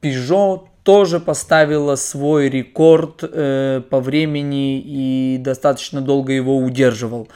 Peugeot 0.00 0.68
тоже 0.82 1.20
поставила 1.20 1.96
свой 1.96 2.48
рекорд 2.48 3.22
э, 3.22 3.82
по 3.90 4.00
времени 4.00 4.80
и 4.80 5.36
достаточно 5.38 6.00
долго 6.00 6.32
его 6.32 6.56
удерживал. 6.56 7.28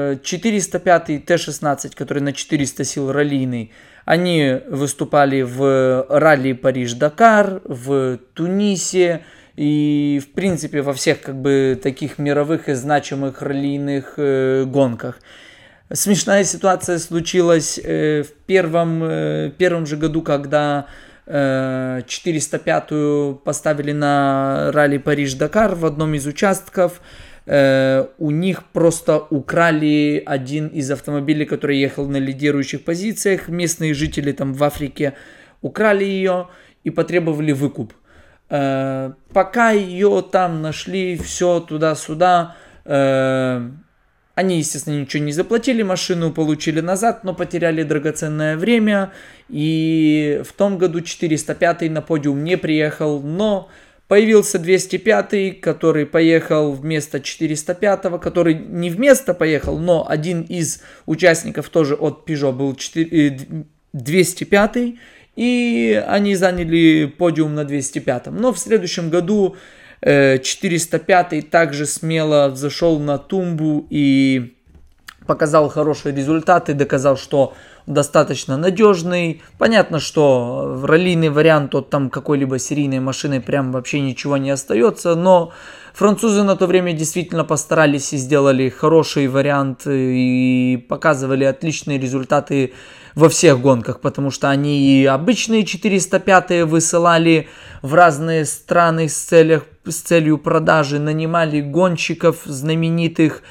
405 0.00 1.26
Т-16, 1.26 1.96
который 1.96 2.22
на 2.22 2.32
400 2.32 2.84
сил 2.84 3.10
раллийный, 3.10 3.72
они 4.04 4.60
выступали 4.70 5.42
в 5.42 6.06
ралли 6.08 6.52
Париж-Дакар, 6.52 7.62
в 7.64 8.18
Тунисе 8.32 9.24
и, 9.56 10.22
в 10.22 10.34
принципе, 10.34 10.82
во 10.82 10.92
всех 10.92 11.20
как 11.20 11.42
бы 11.42 11.76
таких 11.82 12.18
мировых 12.18 12.68
и 12.68 12.74
значимых 12.74 13.42
раллийных 13.42 14.14
э, 14.18 14.66
гонках. 14.66 15.18
Смешная 15.92 16.44
ситуация 16.44 16.98
случилась 16.98 17.80
э, 17.82 18.22
в 18.22 18.32
первом, 18.46 19.02
э, 19.02 19.50
первом 19.58 19.84
же 19.84 19.96
году, 19.96 20.22
когда 20.22 20.86
405-ю 21.26 23.32
э, 23.32 23.34
поставили 23.44 23.90
на 23.90 24.70
ралли 24.72 24.98
Париж-Дакар 24.98 25.74
в 25.74 25.84
одном 25.84 26.14
из 26.14 26.24
участков– 26.24 27.00
Э, 27.50 28.08
у 28.18 28.30
них 28.30 28.64
просто 28.64 29.18
украли 29.30 30.22
один 30.26 30.68
из 30.68 30.90
автомобилей, 30.90 31.46
который 31.46 31.78
ехал 31.78 32.06
на 32.06 32.18
лидирующих 32.18 32.84
позициях. 32.84 33.48
Местные 33.48 33.94
жители 33.94 34.32
там 34.32 34.52
в 34.52 34.62
Африке 34.62 35.14
украли 35.62 36.04
ее 36.04 36.48
и 36.84 36.90
потребовали 36.90 37.52
выкуп. 37.52 37.94
Э, 38.50 39.12
пока 39.32 39.70
ее 39.70 40.22
там 40.30 40.60
нашли, 40.60 41.16
все 41.16 41.60
туда-сюда, 41.60 42.54
э, 42.84 43.70
они, 44.34 44.58
естественно, 44.58 45.00
ничего 45.00 45.24
не 45.24 45.32
заплатили, 45.32 45.82
машину 45.82 46.30
получили 46.32 46.80
назад, 46.80 47.24
но 47.24 47.32
потеряли 47.32 47.82
драгоценное 47.82 48.58
время. 48.58 49.10
И 49.48 50.42
в 50.46 50.52
том 50.52 50.76
году 50.76 51.00
405 51.00 51.90
на 51.90 52.02
подиум 52.02 52.44
не 52.44 52.58
приехал, 52.58 53.22
но 53.22 53.70
Появился 54.08 54.58
205, 54.58 55.60
который 55.60 56.06
поехал 56.06 56.72
вместо 56.72 57.20
405, 57.20 58.20
который 58.22 58.54
не 58.54 58.88
вместо 58.88 59.34
поехал, 59.34 59.78
но 59.78 60.06
один 60.08 60.40
из 60.40 60.82
участников 61.04 61.68
тоже 61.68 61.94
от 61.94 62.26
Peugeot 62.26 62.52
был 62.52 62.74
4, 62.74 63.66
205, 63.92 64.76
э, 64.76 64.92
и 65.36 66.02
они 66.08 66.36
заняли 66.36 67.04
подиум 67.04 67.54
на 67.54 67.64
205. 67.64 68.28
Но 68.28 68.54
в 68.54 68.58
следующем 68.58 69.10
году 69.10 69.56
405 70.00 71.32
э, 71.32 71.42
также 71.42 71.84
смело 71.84 72.48
взошел 72.48 72.98
на 72.98 73.18
тумбу 73.18 73.86
и 73.90 74.56
показал 75.26 75.68
хорошие 75.68 76.14
результаты, 76.14 76.72
доказал, 76.72 77.18
что 77.18 77.54
достаточно 77.88 78.56
надежный. 78.56 79.42
Понятно, 79.56 79.98
что 79.98 80.74
в 80.76 80.84
раллийный 80.84 81.30
вариант 81.30 81.74
от 81.74 81.90
там 81.90 82.10
какой-либо 82.10 82.58
серийной 82.58 83.00
машины 83.00 83.40
прям 83.40 83.72
вообще 83.72 84.00
ничего 84.00 84.36
не 84.36 84.50
остается, 84.50 85.14
но 85.14 85.52
французы 85.94 86.42
на 86.42 86.54
то 86.54 86.66
время 86.66 86.92
действительно 86.92 87.44
постарались 87.44 88.12
и 88.12 88.18
сделали 88.18 88.68
хороший 88.68 89.26
вариант 89.26 89.82
и 89.86 90.84
показывали 90.88 91.44
отличные 91.44 91.98
результаты 91.98 92.74
во 93.14 93.28
всех 93.28 93.60
гонках, 93.60 94.00
потому 94.00 94.30
что 94.30 94.50
они 94.50 95.00
и 95.00 95.06
обычные 95.06 95.64
405 95.64 96.64
высылали 96.64 97.48
в 97.82 97.94
разные 97.94 98.44
страны 98.44 99.08
с, 99.08 99.16
целях, 99.16 99.64
с 99.84 99.96
целью 99.96 100.38
продажи, 100.38 100.98
нанимали 100.98 101.60
гонщиков 101.60 102.42
знаменитых, 102.44 103.42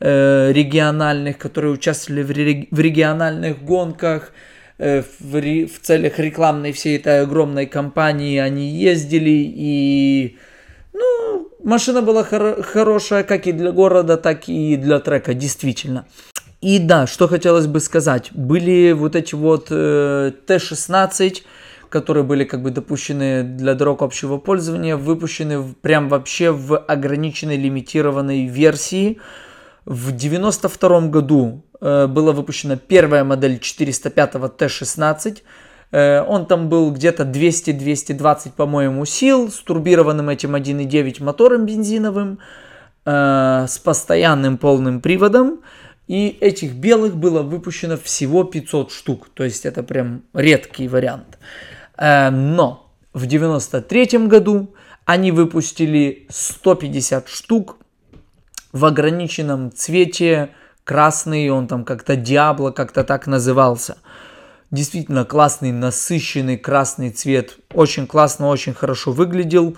э, 0.00 0.52
региональных, 0.52 1.38
которые 1.38 1.72
участвовали 1.72 2.22
в, 2.22 2.74
в 2.74 2.80
региональных 2.80 3.62
гонках, 3.62 4.32
э, 4.78 5.02
в, 5.20 5.40
в 5.40 5.80
целях 5.82 6.18
рекламной 6.18 6.72
всей 6.72 6.96
этой 6.96 7.22
огромной 7.22 7.66
кампании 7.66 8.38
они 8.38 8.68
ездили 8.70 9.30
и 9.30 10.36
ну, 10.92 11.48
машина 11.62 12.02
была 12.02 12.24
хор- 12.24 12.62
хорошая 12.62 13.22
как 13.22 13.46
и 13.46 13.52
для 13.52 13.72
города, 13.72 14.16
так 14.16 14.48
и 14.48 14.76
для 14.76 14.98
трека, 15.00 15.34
действительно. 15.34 16.06
И 16.62 16.78
да, 16.78 17.06
что 17.06 17.28
хотелось 17.28 17.66
бы 17.66 17.80
сказать, 17.80 18.30
были 18.32 18.92
вот 18.92 19.14
эти 19.14 19.34
вот 19.34 19.66
э, 19.70 20.32
Т-16, 20.46 21.42
которые 21.90 22.24
были 22.24 22.44
как 22.44 22.62
бы 22.62 22.70
допущены 22.70 23.42
для 23.42 23.74
дорог 23.74 24.02
общего 24.02 24.38
пользования, 24.38 24.96
выпущены 24.96 25.62
прям 25.80 26.08
вообще 26.08 26.50
в 26.50 26.76
ограниченной 26.78 27.56
лимитированной 27.56 28.46
версии. 28.46 29.18
В 29.86 30.10
92 30.10 31.00
году 31.08 31.62
э, 31.80 32.08
была 32.08 32.32
выпущена 32.32 32.76
первая 32.76 33.22
модель 33.22 33.60
405 33.60 34.56
Т-16. 34.56 35.42
Э, 35.92 36.22
он 36.22 36.46
там 36.46 36.68
был 36.68 36.90
где-то 36.90 37.22
200-220, 37.22 38.52
по-моему, 38.56 39.04
сил, 39.04 39.48
с 39.48 39.58
турбированным 39.58 40.28
этим 40.28 40.56
1.9 40.56 41.22
мотором 41.22 41.66
бензиновым, 41.66 42.40
э, 43.04 43.66
с 43.68 43.78
постоянным 43.78 44.58
полным 44.58 45.00
приводом. 45.00 45.60
И 46.08 46.36
этих 46.40 46.74
белых 46.74 47.16
было 47.16 47.42
выпущено 47.42 47.96
всего 47.96 48.42
500 48.42 48.90
штук. 48.90 49.28
То 49.34 49.44
есть 49.44 49.64
это 49.66 49.84
прям 49.84 50.22
редкий 50.34 50.88
вариант. 50.88 51.38
Но 51.98 52.92
в 53.12 53.26
93 53.26 54.26
году 54.28 54.74
они 55.04 55.32
выпустили 55.32 56.26
150 56.28 57.28
штук 57.28 57.78
в 58.76 58.84
ограниченном 58.84 59.72
цвете, 59.72 60.50
красный, 60.84 61.48
он 61.48 61.66
там 61.66 61.84
как-то 61.84 62.14
Диабло, 62.14 62.70
как-то 62.70 63.04
так 63.04 63.26
назывался. 63.26 63.96
Действительно 64.70 65.24
классный, 65.24 65.72
насыщенный 65.72 66.58
красный 66.58 67.10
цвет, 67.10 67.56
очень 67.72 68.06
классно, 68.06 68.48
очень 68.48 68.74
хорошо 68.74 69.12
выглядел. 69.12 69.76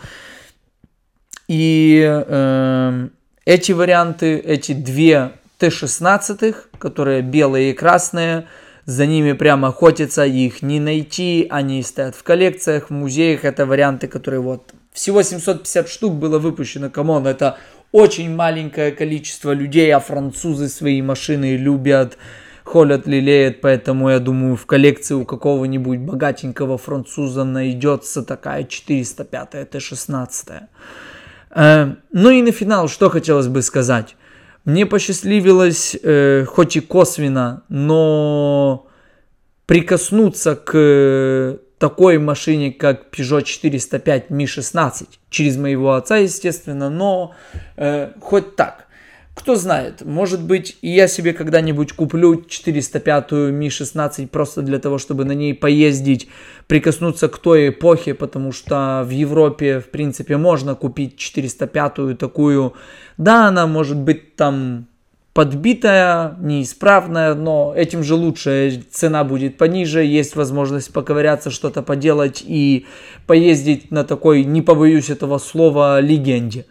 И 1.47 2.05
э, 2.05 3.09
эти 3.45 3.73
варианты, 3.73 4.37
эти 4.39 4.73
две 4.73 5.33
Т-16, 5.59 6.57
которые 6.79 7.23
белые 7.23 7.71
и 7.71 7.75
красные, 7.75 8.49
за 8.85 9.07
ними 9.07 9.33
прямо 9.33 9.69
охотятся, 9.69 10.25
их 10.25 10.63
не 10.63 10.81
найти, 10.81 11.47
они 11.51 11.83
стоят 11.83 12.17
в 12.17 12.23
коллекциях, 12.23 12.89
в 12.89 12.93
музеях, 12.93 13.45
это 13.45 13.67
варианты, 13.67 14.09
которые 14.09 14.41
вот 14.41 14.73
всего 14.93 15.23
750 15.23 15.89
штук 15.89 16.15
было 16.15 16.39
выпущено, 16.39 16.91
come 16.91 17.11
on, 17.11 17.27
это 17.27 17.59
очень 17.93 18.35
маленькое 18.35 18.93
количество 18.93 19.53
людей, 19.53 19.91
а 19.93 20.01
французы 20.01 20.69
свои 20.69 21.01
машины 21.03 21.57
любят, 21.57 22.19
холят, 22.65 23.07
лелеют, 23.07 23.61
поэтому 23.61 24.11
я 24.11 24.19
думаю, 24.19 24.57
в 24.57 24.67
коллекции 24.67 25.15
у 25.15 25.25
какого-нибудь 25.25 26.01
богатенького 26.01 26.77
француза 26.77 27.45
найдется 27.45 28.23
такая 28.23 28.65
405 28.65 29.71
Т-16. 29.71 30.61
Э, 31.51 31.95
ну 32.13 32.31
и 32.31 32.43
на 32.43 32.53
финал, 32.53 32.89
что 32.89 33.09
хотелось 33.09 33.49
бы 33.49 33.63
сказать. 33.63 34.17
Мне 34.65 34.85
посчастливилось, 34.85 35.97
э, 36.03 36.45
хоть 36.45 36.77
и 36.77 36.81
косвенно, 36.81 37.63
но 37.71 38.87
прикоснуться 39.65 40.57
к 40.57 41.59
такой 41.79 42.19
машине, 42.19 42.73
как 42.73 43.07
Peugeot 43.11 43.45
405 43.45 44.31
Mi-16, 44.31 45.07
через 45.31 45.57
моего 45.57 45.95
отца, 45.95 46.17
естественно, 46.17 46.91
но 46.91 47.35
э, 47.77 48.13
хоть 48.21 48.57
так. 48.57 48.89
Кто 49.35 49.55
знает, 49.55 50.05
может 50.05 50.43
быть, 50.43 50.79
и 50.83 50.89
я 50.89 51.07
себе 51.07 51.33
когда-нибудь 51.33 51.93
куплю 51.93 52.45
405 52.45 53.31
Ми-16 53.31 54.27
просто 54.27 54.63
для 54.63 54.81
того, 54.81 54.99
чтобы 54.99 55.25
на 55.25 55.31
ней 55.31 55.55
поездить, 55.55 56.29
прикоснуться 56.67 57.29
к 57.29 57.39
той 57.39 57.69
эпохе, 57.69 58.15
потому 58.15 58.51
что 58.51 59.05
в 59.07 59.11
Европе, 59.11 59.79
в 59.79 59.91
принципе, 59.91 60.37
можно 60.37 60.75
купить 60.75 61.15
405-ю 61.21 62.17
такую. 62.17 62.75
Да, 63.17 63.47
она 63.47 63.69
может 63.69 63.99
быть 63.99 64.35
там 64.35 64.89
подбитая, 65.39 66.35
неисправная, 66.41 67.37
но 67.37 67.73
этим 67.73 68.03
же 68.03 68.17
лучше, 68.17 68.83
цена 68.91 69.23
будет 69.23 69.57
пониже, 69.57 70.03
есть 70.05 70.35
возможность 70.35 70.93
поковыряться, 70.93 71.53
что-то 71.53 71.81
поделать 71.81 72.43
и 72.45 72.87
поездить 73.29 73.93
на 73.93 74.03
такой, 74.03 74.43
не 74.43 74.63
побоюсь 74.63 75.11
этого 75.11 75.39
слова, 75.39 76.01
легенде. 76.01 76.67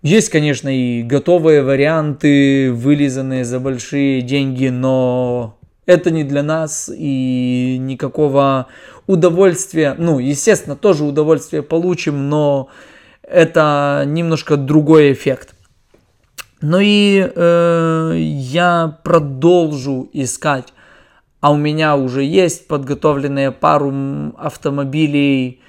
Есть, 0.00 0.30
конечно, 0.30 0.74
и 0.74 1.02
готовые 1.02 1.62
варианты, 1.62 2.72
вылизанные 2.72 3.44
за 3.44 3.60
большие 3.60 4.22
деньги, 4.22 4.68
но 4.68 5.58
это 5.84 6.10
не 6.10 6.24
для 6.24 6.42
нас 6.42 6.90
и 6.90 7.76
никакого 7.78 8.68
удовольствия, 9.06 9.94
ну, 9.98 10.18
естественно, 10.18 10.74
тоже 10.74 11.04
удовольствие 11.04 11.62
получим, 11.62 12.30
но 12.30 12.70
это 13.22 14.04
немножко 14.06 14.56
другой 14.56 15.12
эффект. 15.12 15.54
Ну 16.62 16.78
и 16.80 17.26
э, 17.34 18.14
я 18.18 18.98
продолжу 19.02 20.10
искать, 20.12 20.74
а 21.40 21.52
у 21.52 21.56
меня 21.56 21.96
уже 21.96 22.22
есть 22.22 22.68
подготовленные 22.68 23.50
пару 23.50 23.92
автомобилей, 24.36 25.62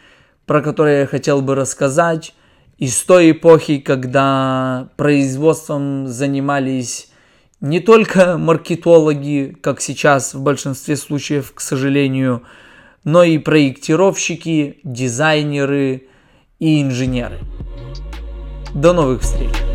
про 0.45 0.61
которые 0.61 1.01
я 1.01 1.05
хотел 1.07 1.41
бы 1.41 1.55
рассказать 1.55 2.33
из 2.77 3.01
той 3.03 3.31
эпохи, 3.31 3.77
когда 3.77 4.89
производством 4.97 6.07
занимались 6.07 7.09
не 7.61 7.79
только 7.79 8.37
маркетологи, 8.37 9.55
как 9.61 9.79
сейчас 9.79 10.33
в 10.33 10.41
большинстве 10.41 10.97
случаев, 10.97 11.53
к 11.53 11.61
сожалению, 11.61 12.41
но 13.03 13.23
и 13.23 13.37
проектировщики, 13.37 14.79
дизайнеры 14.83 16.07
и 16.59 16.81
инженеры. 16.81 17.39
До 18.73 18.93
новых 18.93 19.21
встреч! 19.21 19.70